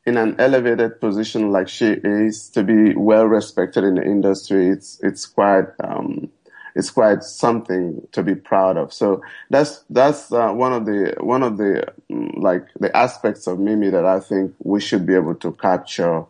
[0.05, 4.99] in an elevated position like she is, to be well respected in the industry, it's
[5.03, 6.29] it's quite um,
[6.77, 8.93] it's quite something to be proud of.
[8.93, 13.59] So that's that's uh, one of the one of the mm, like the aspects of
[13.59, 16.23] Mimi that I think we should be able to capture.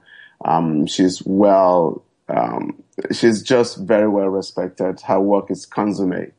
[0.46, 2.82] Um, she's well, um,
[3.12, 5.02] she's just very well respected.
[5.02, 6.34] Her work is consummate.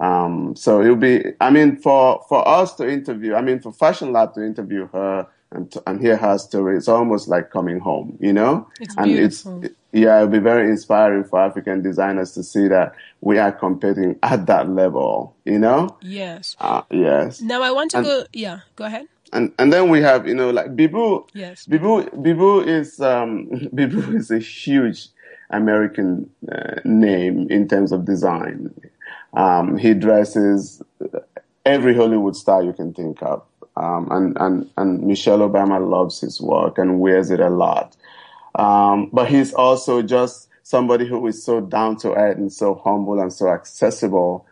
[0.00, 4.12] Um, so it'll be, I mean, for, for us to interview, I mean, for Fashion
[4.12, 8.16] Lab to interview her and, to, and hear her story, it's almost like coming home,
[8.20, 8.68] you know?
[8.80, 9.64] It's and beautiful.
[9.64, 14.18] it's, yeah, it'll be very inspiring for African designers to see that we are competing
[14.22, 15.96] at that level, you know?
[16.02, 16.54] Yes.
[16.60, 17.40] Uh, yes.
[17.40, 18.24] Now I want to And- go.
[18.32, 19.06] Yeah, go ahead.
[19.32, 21.66] And, and then we have, you know, like Bibu, Yes.
[21.66, 25.08] Bibu, Bibu is um, Bibu is a huge
[25.50, 28.72] American uh, name in terms of design.
[29.34, 30.82] Um, he dresses
[31.66, 33.42] every Hollywood star you can think of,
[33.78, 37.96] um, and and and Michelle Obama loves his work and wears it a lot.
[38.54, 43.20] Um, but he's also just somebody who is so down to earth and so humble
[43.20, 44.46] and so accessible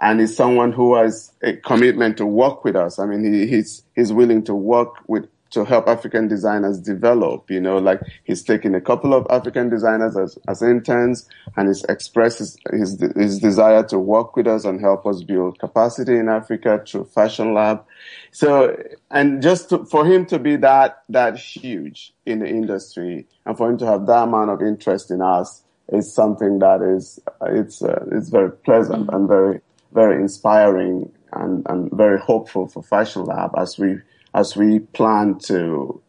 [0.00, 2.98] and he's someone who has a commitment to work with us.
[2.98, 7.50] I mean, he, he's he's willing to work with to help African designers develop.
[7.50, 11.82] You know, like he's taken a couple of African designers as, as interns, and he's
[11.84, 16.28] expressed his, his his desire to work with us and help us build capacity in
[16.28, 17.84] Africa through Fashion Lab.
[18.32, 18.76] So,
[19.10, 23.70] and just to, for him to be that that huge in the industry, and for
[23.70, 28.04] him to have that amount of interest in us is something that is it's uh,
[28.12, 29.60] it's very pleasant and very
[29.92, 33.96] very inspiring and, and very hopeful for Fashion Lab as we
[34.36, 36.00] as we plan to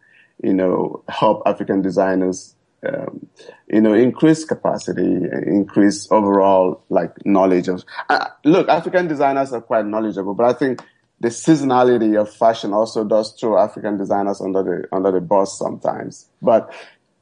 [0.43, 2.55] you know help African designers
[2.87, 3.27] um,
[3.67, 9.85] you know increase capacity increase overall like knowledge of uh, look African designers are quite
[9.85, 10.81] knowledgeable but I think
[11.19, 16.29] the seasonality of fashion also does throw African designers under the under the bus sometimes.
[16.41, 16.71] But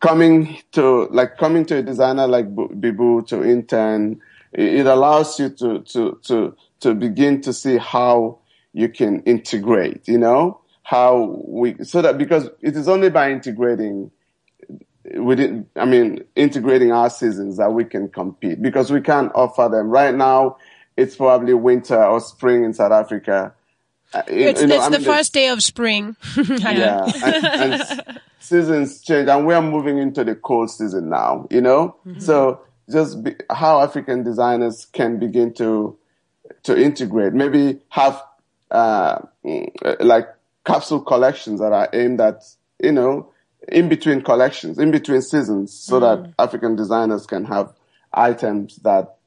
[0.01, 4.19] coming to like coming to a designer like Bu- Bibu to intern
[4.53, 8.39] it allows you to to to to begin to see how
[8.73, 14.11] you can integrate you know how we so that because it is only by integrating
[15.15, 19.89] within i mean integrating our seasons that we can compete because we can't offer them.
[19.89, 20.57] Right now
[20.95, 23.53] it's probably winter or spring in south africa.
[24.13, 26.15] Uh, you- It's, you know, it's I the mean, first day of spring.
[26.37, 31.47] yeah, and, and seasons change, and we are moving into the cold season now.
[31.49, 35.97] You know, so just be, how African designers can begin to
[36.63, 38.21] to integrate, maybe have
[38.71, 39.19] uh,
[39.99, 40.27] like
[40.65, 42.43] capsule collections that are aimed at
[42.81, 43.31] you know
[43.67, 46.33] in between collections, in between seasons, so that mm.
[46.37, 47.73] African designers can have
[48.13, 49.17] items that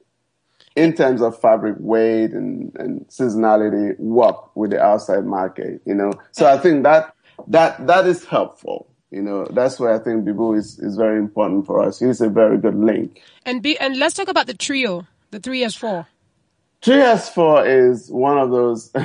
[0.75, 6.13] in terms of fabric weight and, and seasonality work with the outside market, you know.
[6.31, 7.13] So I think that
[7.47, 8.87] that that is helpful.
[9.11, 11.99] You know, that's why I think Bibu is, is very important for us.
[11.99, 13.21] He's a very good link.
[13.45, 16.05] and be and let's talk about the trio, the threeASFOUR.
[16.81, 18.91] Three S four is one of those,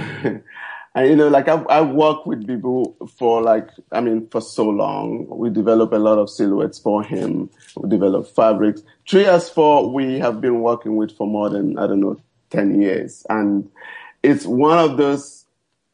[0.95, 4.69] and you know, like I've, I've worked with Bibu for like, I mean, for so
[4.69, 5.27] long.
[5.29, 7.51] We develop a lot of silhouettes for him.
[7.77, 8.83] We develop fabrics.
[9.09, 13.27] threeASFOUR we have been working with for more than, I don't know, 10 years.
[13.29, 13.69] And
[14.23, 15.47] it's one of those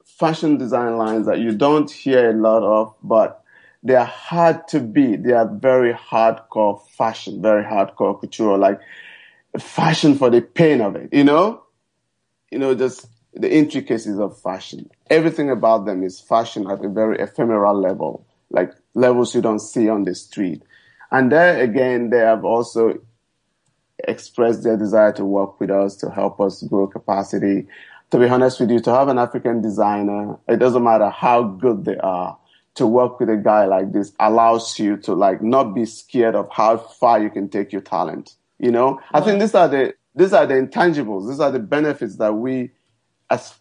[0.05, 3.43] fashion design lines that you don't hear a lot of, but
[3.83, 5.25] they are hard to beat.
[5.25, 8.59] They are very hardcore fashion, very hardcore couture.
[8.59, 8.81] Like,
[9.59, 11.63] fashion for the pain of it, you know?
[12.51, 14.91] You know, just the intricacies of fashion.
[15.09, 19.89] Everything about them is fashion at a very ephemeral level, like levels you don't see
[19.89, 20.63] on the street.
[21.11, 23.01] And there again, they have also
[24.07, 27.67] expressed their desire to work with us to help us grow capacity.
[28.11, 31.85] To be honest with you, to have an African designer, it doesn't matter how good
[31.85, 32.37] they are,
[32.75, 36.49] to work with a guy like this allows you to like not be scared of
[36.51, 38.35] how far you can take your talent.
[38.59, 41.29] You know, I think these are the these are the intangibles.
[41.29, 42.71] These are the benefits that we,
[43.31, 43.55] as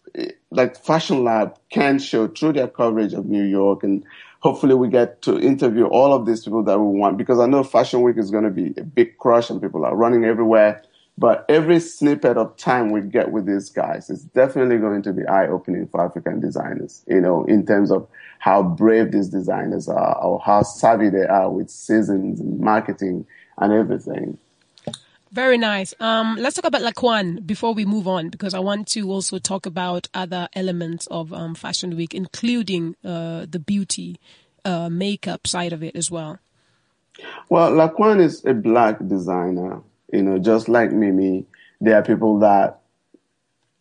[0.50, 4.04] like Fashion Lab, can show through their coverage of New York, and
[4.40, 7.16] hopefully we get to interview all of these people that we want.
[7.16, 9.96] Because I know Fashion Week is going to be a big crush, and people are
[9.96, 10.82] running everywhere.
[11.18, 15.26] But every snippet of time we get with these guys is definitely going to be
[15.26, 20.16] eye opening for African designers, you know, in terms of how brave these designers are
[20.16, 23.26] or how savvy they are with seasons and marketing
[23.58, 24.38] and everything.
[25.32, 25.94] Very nice.
[26.00, 29.64] Um, let's talk about Laquan before we move on, because I want to also talk
[29.64, 34.18] about other elements of um, Fashion Week, including uh, the beauty
[34.64, 36.38] uh, makeup side of it as well.
[37.48, 41.46] Well, Laquan is a black designer you know, just like Mimi,
[41.80, 42.80] there are people that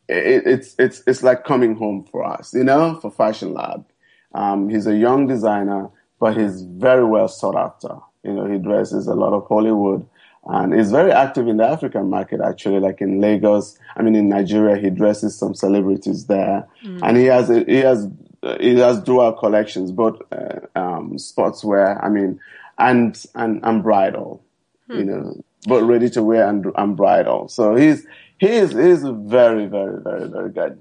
[0.08, 3.86] it, it's it's it's like coming home for us, you know, for Fashion Lab.
[4.34, 7.98] Um, he's a young designer, but he's very well sought after.
[8.24, 10.08] You know, he dresses a lot of Hollywood
[10.46, 13.78] and he's very active in the African market actually, like in Lagos.
[13.96, 17.00] I mean, in Nigeria, he dresses some celebrities there, mm.
[17.04, 18.08] and he has he has
[18.60, 22.40] he has dual collections, both uh, um, sportswear, I mean,
[22.78, 24.44] and and and bridal.
[24.88, 24.98] Hmm.
[24.98, 27.48] You know, but ready to wear and, and bridal.
[27.50, 28.06] So he's
[28.38, 30.80] he's he's very very very very good.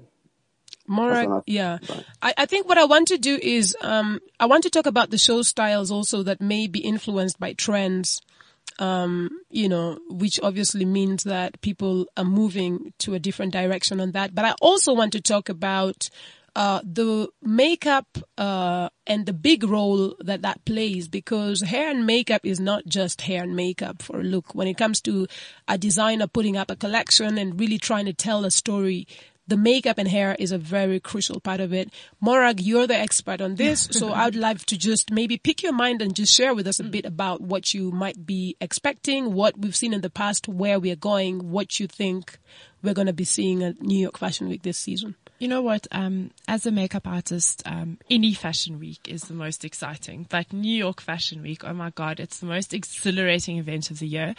[0.87, 1.77] Morag, yeah.
[2.19, 5.11] I, I think what I want to do is um, I want to talk about
[5.11, 8.23] the show styles also that may be influenced by trends.
[8.79, 14.13] Um, you know, which obviously means that people are moving to a different direction on
[14.13, 14.33] that.
[14.33, 16.09] But I also want to talk about
[16.55, 22.45] uh, the makeup uh, and the big role that that plays because hair and makeup
[22.45, 24.55] is not just hair and makeup for a look.
[24.55, 25.27] When it comes to
[25.67, 29.07] a designer putting up a collection and really trying to tell a story,
[29.49, 31.91] the makeup and hair is a very crucial part of it.
[32.21, 36.01] Morag, you're the expert on this, so I'd like to just maybe pick your mind
[36.01, 36.91] and just share with us a mm.
[36.91, 40.95] bit about what you might be expecting, what we've seen in the past, where we're
[40.95, 42.37] going, what you think
[42.83, 45.15] we're going to be seeing at New York Fashion Week this season.
[45.39, 45.87] You know what?
[45.93, 50.27] Um, as a makeup artist, um, any fashion week is the most exciting.
[50.29, 54.07] But New York Fashion Week, oh my God, it's the most exhilarating event of the
[54.07, 54.35] year.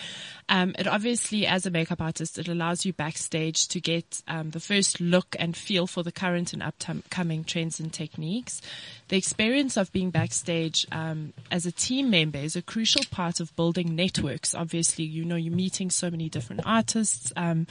[0.51, 4.61] Um, it obviously, as a makeup artist, it allows you backstage to get um, the
[4.61, 8.61] first look and feel for the current and upcoming trends and techniques.
[9.09, 13.57] The experience of being backstage um, as a team member is a crucial part of
[13.57, 14.55] building networks.
[14.55, 17.67] Obviously, you know, you're meeting so many different artists, um,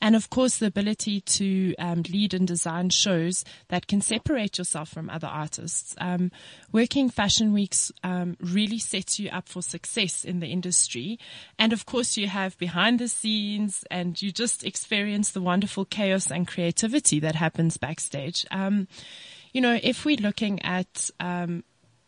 [0.00, 1.74] and of course, the ability to
[2.08, 5.94] lead and design design shows that can separate yourself from other artists.
[5.98, 6.30] Um,
[6.72, 11.18] working fashion weeks um, really sets you up for success in the industry.
[11.58, 16.30] And of course, you have behind the scenes and you just experience the wonderful chaos
[16.30, 18.46] and creativity that happens backstage.
[18.50, 18.88] Um,
[19.52, 21.64] you know, if we're looking at, um,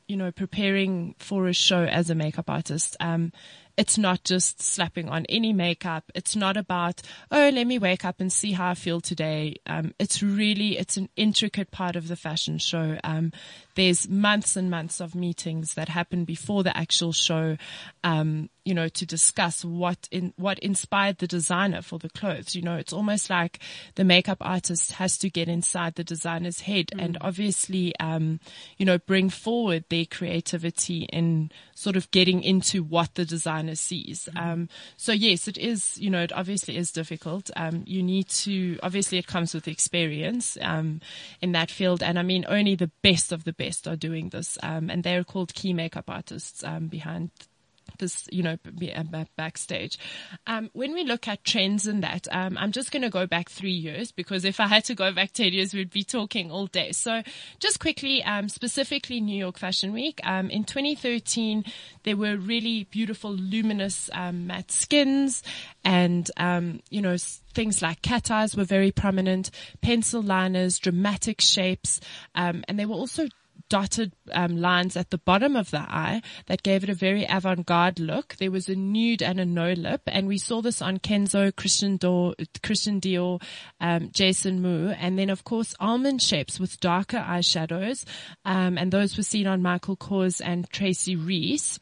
[0.07, 3.33] you know, preparing for a show as a makeup artist, um,
[3.77, 6.05] it's not just slapping on any makeup.
[6.15, 9.57] It's not about, oh, let me wake up and see how I feel today.
[9.67, 12.99] Um, it's really, it's an intricate part of the fashion show.
[13.03, 13.33] Um,
[13.75, 17.57] there's months and months of meetings that happen before the actual show,
[18.05, 22.55] um, you know, to discuss what in, what inspired the designer for the clothes.
[22.55, 23.59] You know, it's almost like
[23.97, 27.05] the makeup artist has to get inside the designer's head mm.
[27.05, 28.39] and obviously, um,
[28.79, 34.29] you know, bring forward their creativity in sort of getting into what the designer sees.
[34.33, 34.41] Mm.
[34.41, 37.51] Um, so yes, it is, you know, it obviously is difficult.
[37.57, 41.01] Um, you need to, obviously it comes with experience, um,
[41.41, 42.03] in that field.
[42.03, 44.57] And I mean, only the best of the best are doing this.
[44.63, 47.31] Um, and they're called key makeup artists, um, behind
[48.31, 48.57] you know,
[49.37, 49.99] backstage.
[50.47, 53.49] Um, when we look at trends in that, um, I'm just going to go back
[53.49, 56.67] three years because if I had to go back 10 years, we'd be talking all
[56.67, 56.93] day.
[56.93, 57.23] So
[57.61, 61.65] just quickly, um, specifically New York Fashion Week, um, in 2013,
[62.05, 65.43] there were really beautiful, luminous, um, matte skins
[65.85, 67.17] and, um, you know,
[67.55, 72.01] things like cat eyes were very prominent, pencil liners, dramatic shapes,
[72.35, 73.29] and they were also
[73.73, 77.99] dotted um, lines at the bottom of the eye that gave it a very avant-garde
[77.99, 78.37] look.
[78.37, 81.99] There was a nude and a no lip, and we saw this on Kenzo, Christian
[81.99, 83.43] Dior, Christian Dior,
[83.81, 88.05] um, Jason Wu, and then of course almond shapes with darker eyeshadows,
[88.45, 91.81] um, and those were seen on Michael Kors and Tracy Reese.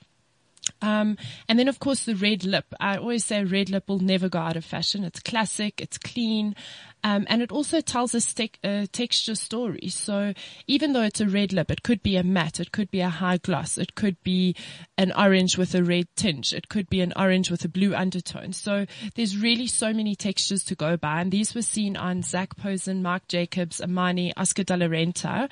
[0.83, 1.17] Um,
[1.49, 2.67] and then, of course, the red lip.
[2.79, 5.05] I always say red lip will never go out of fashion.
[5.05, 5.81] It's classic.
[5.81, 6.55] It's clean.
[7.03, 9.89] Um, and it also tells a te- texture story.
[9.89, 10.35] So
[10.67, 13.09] even though it's a red lip, it could be a matte, it could be a
[13.09, 14.55] high gloss, it could be
[14.99, 18.53] an orange with a red tinge, it could be an orange with a blue undertone.
[18.53, 21.21] So there's really so many textures to go by.
[21.21, 25.49] And these were seen on Zac Posen, Marc Jacobs, Armani, Oscar de la Renta.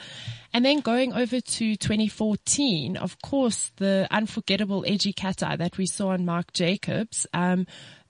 [0.53, 5.87] And then going over to 2014, of course, the unforgettable edgy cat eye that we
[5.87, 7.67] saw on Marc Jacobs, um,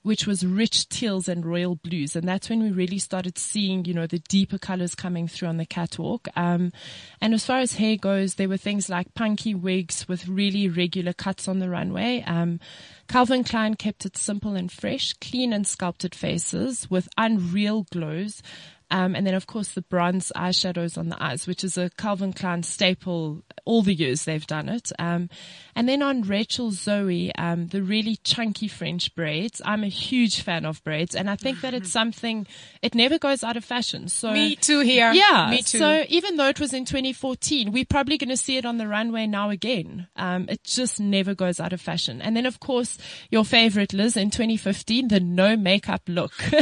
[0.08, 2.16] which was rich teals and royal blues.
[2.16, 5.58] And that's when we really started seeing, you know, the deeper colors coming through on
[5.58, 6.28] the catwalk.
[6.34, 6.72] Um,
[7.20, 11.12] and as far as hair goes, there were things like punky wigs with really regular
[11.12, 12.24] cuts on the runway.
[12.26, 12.58] Um,
[13.06, 18.42] Calvin Klein kept it simple and fresh, clean and sculpted faces with unreal glows.
[18.90, 22.32] Um, and then of course the bronze eyeshadows on the eyes, which is a Calvin
[22.32, 24.90] Klein staple all the years they've done it.
[24.98, 25.28] Um,
[25.76, 29.60] and then on Rachel Zoe, um, the really chunky French braids.
[29.64, 32.46] I'm a huge fan of braids and I think that it's something,
[32.82, 34.08] it never goes out of fashion.
[34.08, 35.12] So Me too here.
[35.12, 35.48] Yeah.
[35.50, 35.78] Me too.
[35.78, 38.88] So even though it was in 2014, we're probably going to see it on the
[38.88, 40.08] runway now again.
[40.16, 42.22] Um, it just never goes out of fashion.
[42.22, 42.96] And then of course
[43.30, 46.32] your favorite Liz in 2015, the no makeup look.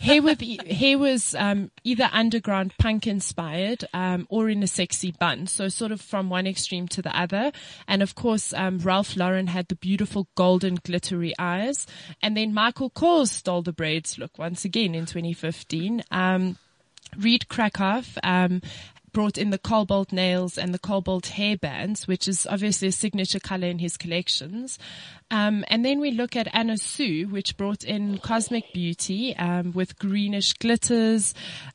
[0.00, 5.12] um, hair with hair was um, either underground punk inspired um, or in a sexy
[5.12, 7.52] bun, so sort of from one extreme to the other.
[7.88, 11.86] And of course, um, Ralph Lauren had the beautiful golden glittery eyes,
[12.22, 16.02] and then Michael Kors stole the braids look once again in 2015.
[16.10, 16.58] Um,
[17.16, 18.60] Reed Krakoff um,
[19.16, 23.66] brought in the cobalt nails and the cobalt hairbands, which is obviously a signature color
[23.66, 24.78] in his collections.
[25.30, 29.98] Um, and then we look at Anna Sui, which brought in cosmic beauty um, with
[29.98, 31.32] greenish glitters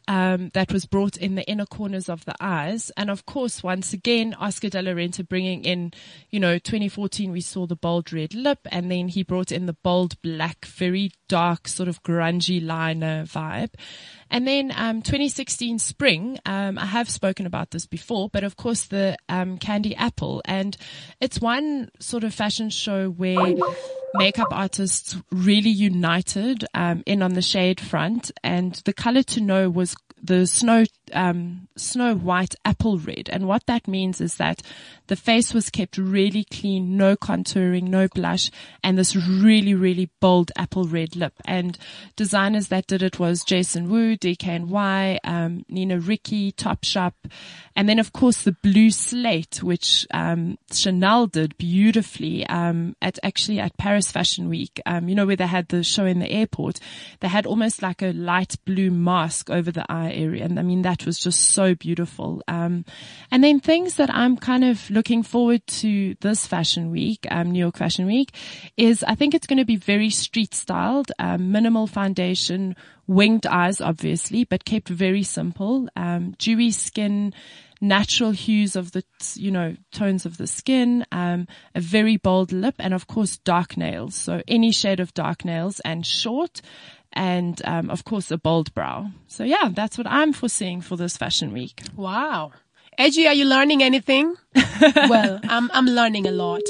[0.07, 2.91] um, that was brought in the inner corners of the eyes.
[2.95, 5.93] And of course, once again, Oscar de la Renta bringing in,
[6.29, 9.77] you know, 2014 we saw the bold red lip, and then he brought in the
[9.81, 13.73] bold black, very dark, sort of grungy liner vibe.
[14.31, 18.85] And then um, 2016 spring, um, I have spoken about this before, but of course
[18.85, 20.75] the um, Candy Apple, and
[21.19, 23.55] it's one sort of fashion show where
[24.13, 29.69] makeup artists really united um, in on the shade front, and the color to know
[29.69, 33.29] was the snow um, snow white apple red.
[33.31, 34.61] And what that means is that
[35.07, 38.49] the face was kept really clean, no contouring, no blush,
[38.83, 41.33] and this really, really bold apple red lip.
[41.45, 41.77] And
[42.15, 47.13] designers that did it was Jason Wu, DKNY, um, Nina Ricci, Topshop,
[47.75, 53.59] and then of course the blue slate, which um, Chanel did beautifully um, at actually
[53.59, 54.79] at Paris Fashion Week.
[54.85, 56.79] Um, you know where they had the show in the airport,
[57.19, 60.83] they had almost like a light blue mask over the eye area, and I mean
[60.83, 62.41] that was just so beautiful.
[62.47, 62.85] Um,
[63.29, 67.59] and then things that I'm kind of looking forward to this fashion week, um, New
[67.59, 68.35] York Fashion Week,
[68.77, 72.75] is I think it's going to be very street styled, um, minimal foundation,
[73.07, 77.33] winged eyes, obviously, but kept very simple, um, dewy skin,
[77.81, 82.75] natural hues of the, you know, tones of the skin, um, a very bold lip,
[82.77, 84.15] and of course dark nails.
[84.15, 86.61] So any shade of dark nails and short
[87.13, 89.11] and um, of course a bold brow.
[89.27, 91.81] So yeah, that's what I'm foreseeing for this fashion week.
[91.95, 92.51] Wow.
[92.97, 94.35] Edgy, are you learning anything?
[95.09, 96.61] well, I'm I'm learning a lot.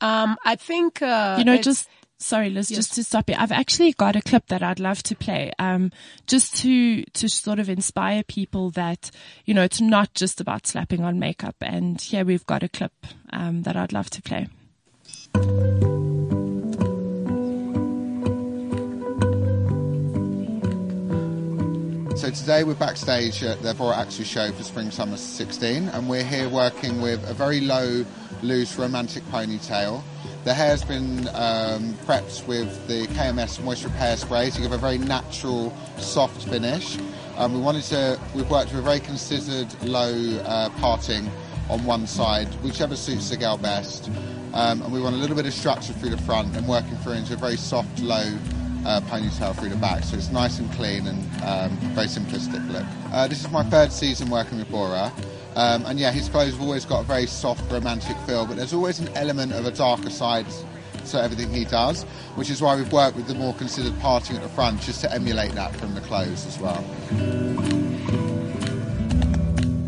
[0.00, 3.36] Um, I think uh, you know, just sorry, Liz, just to stop you.
[3.38, 5.90] I've actually got a clip that I'd love to play, um,
[6.26, 9.10] just to to sort of inspire people that
[9.44, 11.56] you know it's not just about slapping on makeup.
[11.60, 12.92] And here we've got a clip
[13.32, 14.48] um, that I'd love to play.
[22.16, 26.22] So today we're backstage at the Bora Aksu show for Spring Summer 16 and we're
[26.22, 28.04] here working with a very low,
[28.40, 30.00] loose romantic ponytail.
[30.44, 34.96] The hair's been um, prepped with the KMS moisture repair spray to give a very
[34.96, 36.98] natural, soft finish.
[37.36, 41.28] Um, we wanted to, we've worked with a very considered low uh, parting
[41.68, 44.08] on one side, whichever suits the girl best.
[44.52, 47.14] Um, and we want a little bit of structure through the front and working through
[47.14, 48.38] into a very soft, low
[48.84, 52.84] uh, ponytail through the back, so it's nice and clean and um, very simplistic look.
[53.12, 55.12] Uh, this is my third season working with Bora,
[55.56, 58.72] um, and yeah, his clothes have always got a very soft, romantic feel, but there's
[58.72, 60.46] always an element of a darker side
[61.06, 62.02] to everything he does,
[62.34, 65.12] which is why we've worked with the more considered parting at the front, just to
[65.12, 67.83] emulate that from the clothes as well.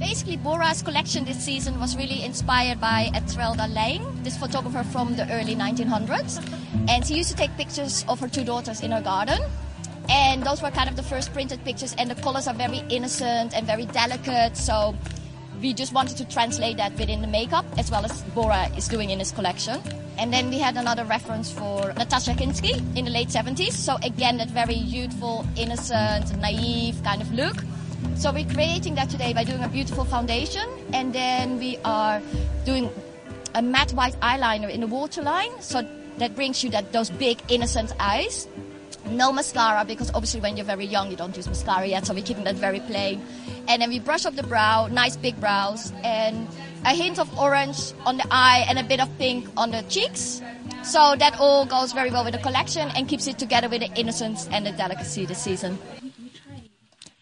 [0.06, 5.28] Basically, Bora's collection this season was really inspired by Etheldreda Laing, this photographer from the
[5.32, 6.38] early 1900s.
[6.88, 9.40] And she used to take pictures of her two daughters in her garden.
[10.08, 13.52] And those were kind of the first printed pictures, and the colors are very innocent
[13.52, 14.56] and very delicate.
[14.56, 14.94] So
[15.60, 19.10] we just wanted to translate that within the makeup as well as Bora is doing
[19.10, 19.82] in his collection.
[20.18, 23.72] And then we had another reference for Natasha Kinski in the late 70s.
[23.72, 27.56] So again, that very youthful, innocent, naive kind of look.
[28.16, 32.22] So we're creating that today by doing a beautiful foundation and then we are
[32.64, 32.90] doing
[33.54, 35.60] a matte white eyeliner in the waterline.
[35.60, 35.86] So
[36.16, 38.48] that brings you that those big innocent eyes.
[39.10, 42.24] No mascara because obviously when you're very young you don't use mascara yet, so we're
[42.24, 43.20] keeping that very plain.
[43.68, 46.48] And then we brush up the brow, nice big brows, and
[46.86, 50.40] a hint of orange on the eye and a bit of pink on the cheeks.
[50.82, 53.92] So that all goes very well with the collection and keeps it together with the
[53.92, 55.78] innocence and the delicacy this season.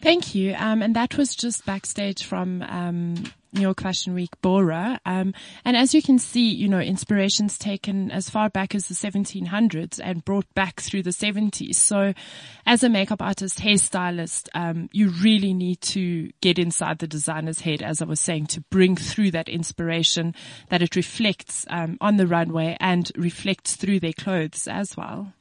[0.05, 0.53] Thank you.
[0.53, 3.15] Um, and that was just backstage from um,
[3.53, 4.99] New York Fashion Week Bora.
[5.03, 5.33] Um,
[5.65, 9.99] and as you can see, you know, inspirations taken as far back as the 1700s
[10.03, 11.73] and brought back through the 70s.
[11.73, 12.13] So
[12.67, 17.81] as a makeup artist, hairstylist, um, you really need to get inside the designer's head,
[17.81, 20.35] as I was saying, to bring through that inspiration
[20.69, 25.33] that it reflects um, on the runway and reflects through their clothes as well.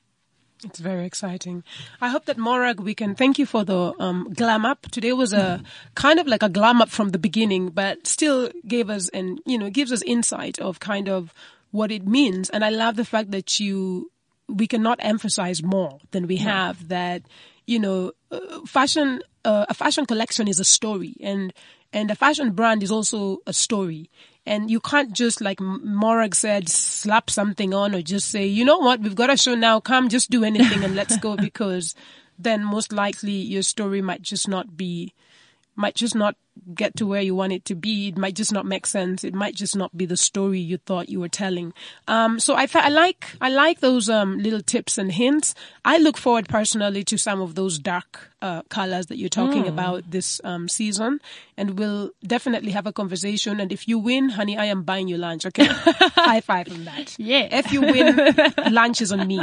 [0.64, 1.62] It's very exciting.
[2.00, 4.82] I hope that Morag, we can thank you for the um, glam up.
[4.90, 5.62] Today was a
[5.94, 9.58] kind of like a glam up from the beginning, but still gave us and you
[9.58, 11.32] know gives us insight of kind of
[11.70, 12.48] what it means.
[12.50, 14.10] And I love the fact that you
[14.48, 17.22] we cannot emphasize more than we have that
[17.66, 21.52] you know uh, fashion uh, a fashion collection is a story and
[21.92, 24.10] and a fashion brand is also a story
[24.46, 28.78] and you can't just like Morag said, slap something on or just say, you know
[28.78, 29.80] what, we've got a show now.
[29.80, 31.94] Come, just do anything and let's go because
[32.38, 35.14] then most likely your story might just not be,
[35.76, 36.36] might just not
[36.74, 38.08] get to where you want it to be.
[38.08, 39.24] It might just not make sense.
[39.24, 41.72] It might just not be the story you thought you were telling.
[42.08, 45.54] Um, so I, I like, I like those, um, little tips and hints.
[45.84, 49.68] I look forward personally to some of those dark, uh, colors that you're talking Mm.
[49.68, 51.20] about this, um, season.
[51.56, 53.60] And we'll definitely have a conversation.
[53.60, 55.46] And if you win, honey, I am buying you lunch.
[55.46, 55.64] Okay.
[55.68, 57.14] High five on that.
[57.18, 57.48] Yeah.
[57.50, 58.34] If you win,
[58.72, 59.40] lunch is on me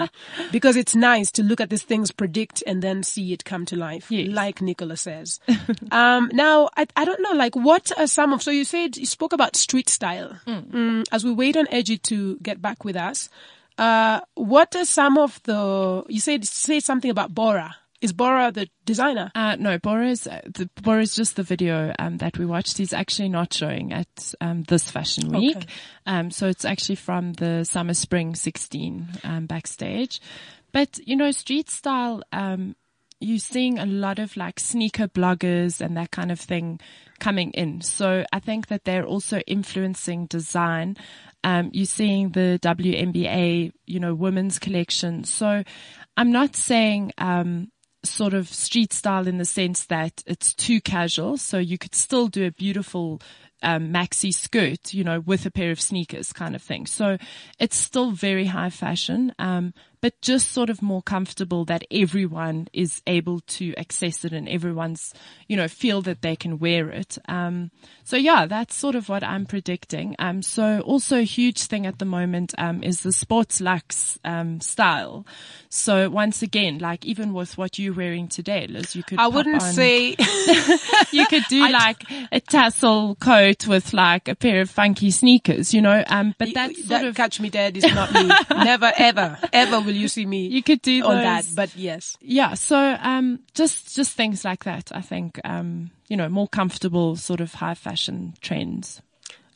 [0.52, 3.76] because it's nice to look at these things, predict, and then see it come to
[3.78, 4.08] life.
[4.12, 5.40] Like Nicola says.
[5.92, 9.06] um, now, I, I don't know, like, what are some of, so you said, you
[9.06, 10.40] spoke about street style.
[10.48, 13.30] Mm, as we wait on Edgy to get back with us,
[13.78, 17.76] uh, what are some of the, you said, say something about Bora.
[18.02, 19.32] Is Bora the designer?
[19.36, 22.80] Uh, no, Bora's, uh, the, Bora's just the video, um, that we watched.
[22.80, 25.58] He's actually not showing at, um, this fashion week.
[25.58, 25.68] Okay.
[26.08, 30.20] Um, so it's actually from the summer spring 16, um, backstage.
[30.72, 32.76] But, you know, street style, um,
[33.22, 36.80] you're seeing a lot of like sneaker bloggers and that kind of thing
[37.20, 37.82] coming in.
[37.82, 40.98] So I think that they're also influencing design.
[41.44, 45.24] Um, you're seeing the WNBA, you know, women's collection.
[45.24, 45.64] So
[46.18, 47.72] I'm not saying, um,
[48.04, 51.38] sort of street style in the sense that it's too casual.
[51.38, 53.22] So you could still do a beautiful,
[53.62, 56.88] um, maxi skirt, you know, with a pair of sneakers kind of thing.
[56.88, 57.18] So
[57.60, 59.34] it's still very high fashion.
[59.38, 64.50] Um, but just sort of more comfortable that everyone is able to access it and
[64.50, 65.14] everyone's,
[65.48, 67.18] you know, feel that they can wear it.
[67.28, 67.72] Um,
[68.04, 70.16] so yeah, that's sort of what I'm predicting.
[70.20, 74.60] Um, so also a huge thing at the moment, um, is the sports luxe, um,
[74.60, 75.26] style.
[75.70, 79.62] So once again, like even with what you're wearing today, Liz, you could, I wouldn't
[79.62, 80.16] on- say
[81.12, 85.82] you could do like a tassel coat with like a pair of funky sneakers, you
[85.82, 88.28] know, um, but that's sort that of, catch me dead is not me.
[88.50, 90.48] Never ever, ever will you see me.
[90.52, 92.18] You could do on that, but yes.
[92.22, 92.54] yeah.
[92.56, 94.92] So, um, just, just things like that.
[94.94, 99.02] I think, um, you know, more comfortable sort of high fashion trends.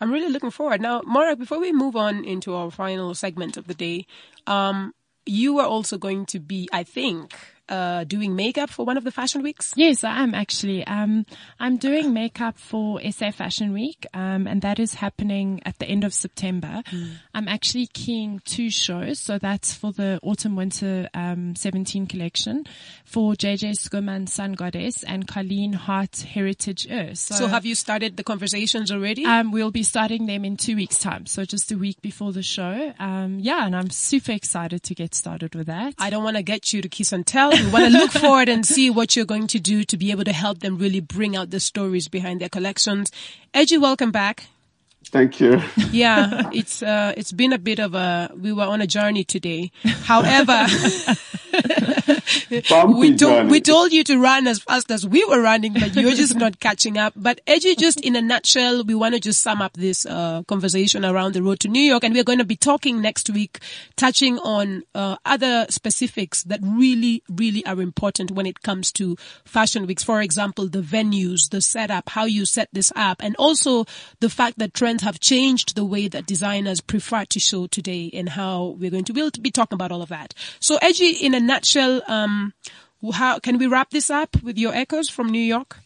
[0.02, 0.82] I'm really looking forward.
[0.82, 4.06] Now, Morag, before we move on into our final segment of the day,
[4.46, 4.94] um,
[5.26, 7.34] you are also going to be, I think,
[7.70, 9.74] uh, doing makeup for one of the fashion weeks.
[9.76, 10.86] Yes, I am actually.
[10.86, 11.26] Um,
[11.60, 16.04] I'm doing makeup for SA Fashion Week, um, and that is happening at the end
[16.04, 16.84] of September.
[17.34, 22.66] I'm actually keying two shows, so that's for the autumn winter um, 17 collection
[23.04, 27.18] for JJ Schoeman Sun Goddess and Colleen Hart Heritage Earth.
[27.18, 29.26] So, have you started the conversations already?
[29.26, 32.44] Um, we'll be starting them in two weeks' time, so just a week before the
[32.44, 32.94] show.
[33.00, 35.96] Um, yeah, and I'm super excited to get started with that.
[35.98, 37.55] I don't want to get you to kiss and tell.
[37.64, 40.26] We want to look forward and see what you're going to do to be able
[40.26, 43.12] to help them really bring out the stories behind their collections.
[43.54, 44.48] Edgy, welcome back.
[45.06, 45.62] Thank you.
[45.92, 49.72] Yeah, it's uh, it's been a bit of a we were on a journey today.
[49.84, 50.66] However,
[52.52, 56.14] we, told, we told you to run as fast as we were running, but you're
[56.16, 57.14] just not catching up.
[57.16, 61.06] But Edgy, just in a nutshell, we want to just sum up this uh, conversation
[61.06, 63.60] around the road to New York, and we're going to be talking next week,
[63.96, 69.86] touching on uh, other specifics that really, really are important when it comes to fashion
[69.86, 70.04] weeks.
[70.04, 73.86] For example, the venues, the setup, how you set this up, and also
[74.20, 78.30] the fact that trends have changed the way that designers prefer to show today, and
[78.30, 80.34] how we're going to be, be talking about all of that.
[80.60, 82.54] So, Edgy, in a nutshell, um, Um,
[83.14, 85.78] how can we wrap this up with your echoes from New York?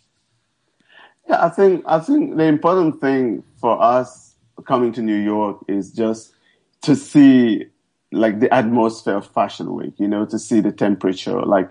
[1.27, 5.91] Yeah, I think I think the important thing for us coming to New York is
[5.91, 6.33] just
[6.81, 7.65] to see
[8.11, 9.93] like the atmosphere of Fashion Week.
[9.97, 11.69] You know, to see the temperature, like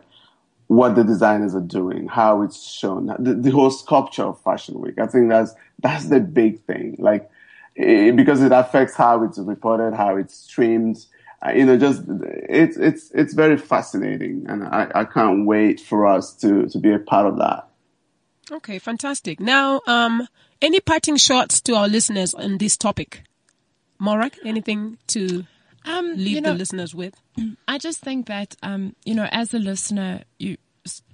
[0.68, 4.98] what the designers are doing, how it's shown, the, the whole sculpture of Fashion Week.
[4.98, 7.30] I think that's that's the big thing, like
[7.74, 11.06] it, because it affects how it's reported, how it's streamed
[11.54, 16.34] you know, just it's it's it's very fascinating, and I, I can't wait for us
[16.38, 17.68] to to be a part of that.
[18.50, 19.38] Okay, fantastic.
[19.40, 20.26] Now, um,
[20.60, 23.22] any parting shots to our listeners on this topic?
[24.00, 25.44] Morag, anything to
[25.84, 27.14] um, leave you know, the listeners with?
[27.68, 30.56] I just think that um, you know, as a listener, you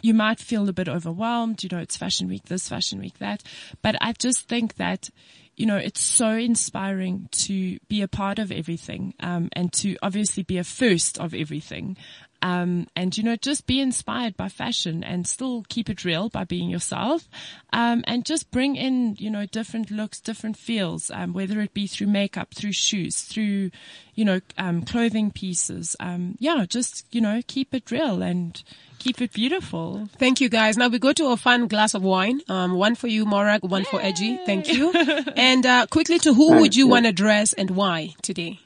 [0.03, 1.62] you might feel a bit overwhelmed.
[1.62, 3.43] You know, it's fashion week, this fashion week, that.
[3.83, 5.11] But I just think that
[5.57, 10.42] you know, it's so inspiring to be a part of everything, um, and to obviously
[10.42, 11.96] be a first of everything.
[12.45, 16.45] Um, and you know, just be inspired by fashion and still keep it real by
[16.45, 17.26] being yourself.
[17.72, 21.86] Um, and just bring in, you know, different looks, different feels, um, whether it be
[21.86, 23.70] through makeup, through shoes, through,
[24.14, 25.97] you know, um, clothing pieces.
[26.01, 28.62] Um, yeah, just, you know, keep it real and,
[28.99, 30.09] keep it beautiful.
[30.18, 30.76] Thank you guys.
[30.76, 32.40] Now we go to a fun glass of wine.
[32.49, 33.90] Um, one for you, Morag, one Yay.
[33.90, 34.38] for Edgy.
[34.47, 34.92] Thank you.
[35.36, 36.90] and uh, quickly to who Thank would you, you.
[36.90, 38.61] want to dress and why today?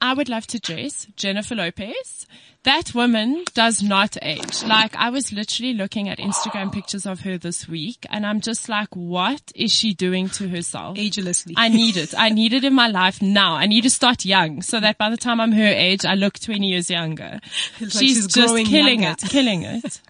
[0.00, 2.26] I would love to dress Jennifer Lopez.
[2.64, 4.62] That woman does not age.
[4.62, 8.68] Like I was literally looking at Instagram pictures of her this week and I'm just
[8.68, 10.96] like, what is she doing to herself?
[10.96, 11.54] Agelessly.
[11.56, 12.14] I need it.
[12.16, 13.54] I need it in my life now.
[13.54, 16.38] I need to start young so that by the time I'm her age, I look
[16.38, 17.40] 20 years younger.
[17.78, 19.16] She's, like she's, just killing younger.
[19.24, 20.00] it, killing it.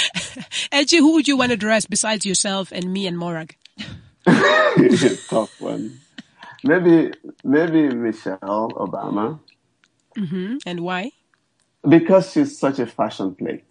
[0.72, 3.56] Edgy, who would you want to dress besides yourself and me and Morag?
[4.26, 6.00] Tough one.
[6.62, 8.38] Maybe, maybe Michelle
[8.76, 9.40] Obama.
[10.16, 10.56] Mm-hmm.
[10.66, 11.12] And why?
[11.88, 13.64] Because she's such a fashion plate.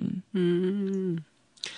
[0.00, 1.18] Mm-hmm.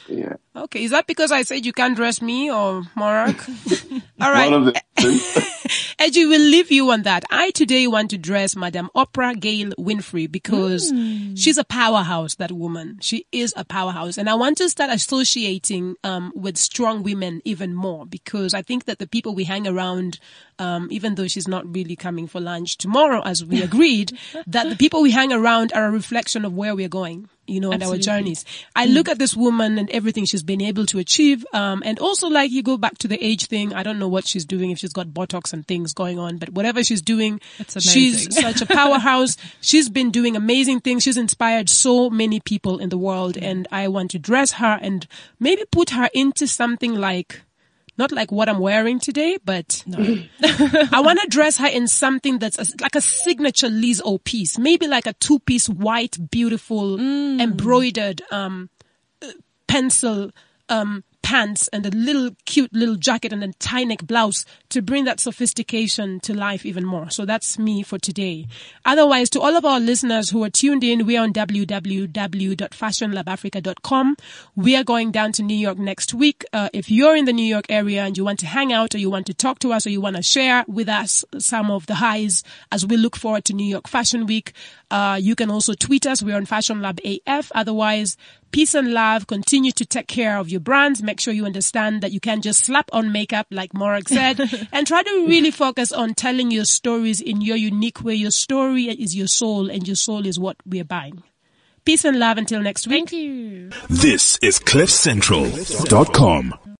[0.09, 0.35] Yeah.
[0.55, 0.85] Okay.
[0.85, 3.41] Is that because I said you can't dress me or Morag?
[4.21, 4.51] All right.
[4.51, 4.83] One of the
[5.99, 7.25] Edgy, we'll leave you on that.
[7.31, 11.37] I today want to dress Madame Oprah Gail Winfrey because mm.
[11.37, 12.99] she's a powerhouse, that woman.
[13.01, 14.17] She is a powerhouse.
[14.17, 18.85] And I want to start associating, um, with strong women even more because I think
[18.85, 20.19] that the people we hang around,
[20.59, 24.77] um, even though she's not really coming for lunch tomorrow, as we agreed, that the
[24.77, 27.99] people we hang around are a reflection of where we're going you know, Absolutely.
[27.99, 28.45] and our journeys.
[28.75, 28.95] I mm.
[28.95, 31.45] look at this woman and everything she's been able to achieve.
[31.53, 33.73] Um, and also like you go back to the age thing.
[33.73, 36.51] I don't know what she's doing, if she's got Botox and things going on, but
[36.51, 39.37] whatever she's doing, she's such a powerhouse.
[39.61, 41.03] she's been doing amazing things.
[41.03, 43.37] She's inspired so many people in the world.
[43.37, 45.07] And I want to dress her and
[45.39, 47.43] maybe put her into something like,
[47.99, 49.99] not like what I'm wearing today, but no.
[50.93, 54.59] I want to dress her in something that's a, like a signature Liz O piece,
[54.59, 57.41] maybe like a two piece white, beautiful, mm.
[57.41, 58.71] embroidered, um,
[59.67, 60.31] pencil,
[60.69, 65.07] um, pants and a little cute little jacket and a tie neck blouse to bring
[65.07, 67.11] that sophistication to life even more.
[67.11, 68.47] So that's me for today.
[68.85, 74.16] Otherwise, to all of our listeners who are tuned in, we are on www.fashionlabafrica.com.
[74.55, 76.45] We are going down to New York next week.
[76.53, 78.99] Uh, if you're in the New York area and you want to hang out or
[78.99, 81.87] you want to talk to us or you want to share with us some of
[81.87, 84.53] the highs as we look forward to New York Fashion Week,
[84.91, 86.22] uh, you can also tweet us.
[86.22, 87.51] We're on Fashion Lab AF.
[87.55, 88.16] Otherwise,
[88.53, 89.26] peace and love.
[89.26, 91.03] Continue to take care of your brands.
[91.03, 94.41] Make sure you understand that you can't just slap on makeup, like Morag said,
[94.72, 98.14] and try to really focus on telling your stories in your unique way.
[98.14, 101.22] Your story is your soul, and your soul is what we're buying.
[101.84, 103.09] Peace and love until next week.
[103.09, 103.70] Thank you.
[103.89, 106.66] This is CliffCentral.com.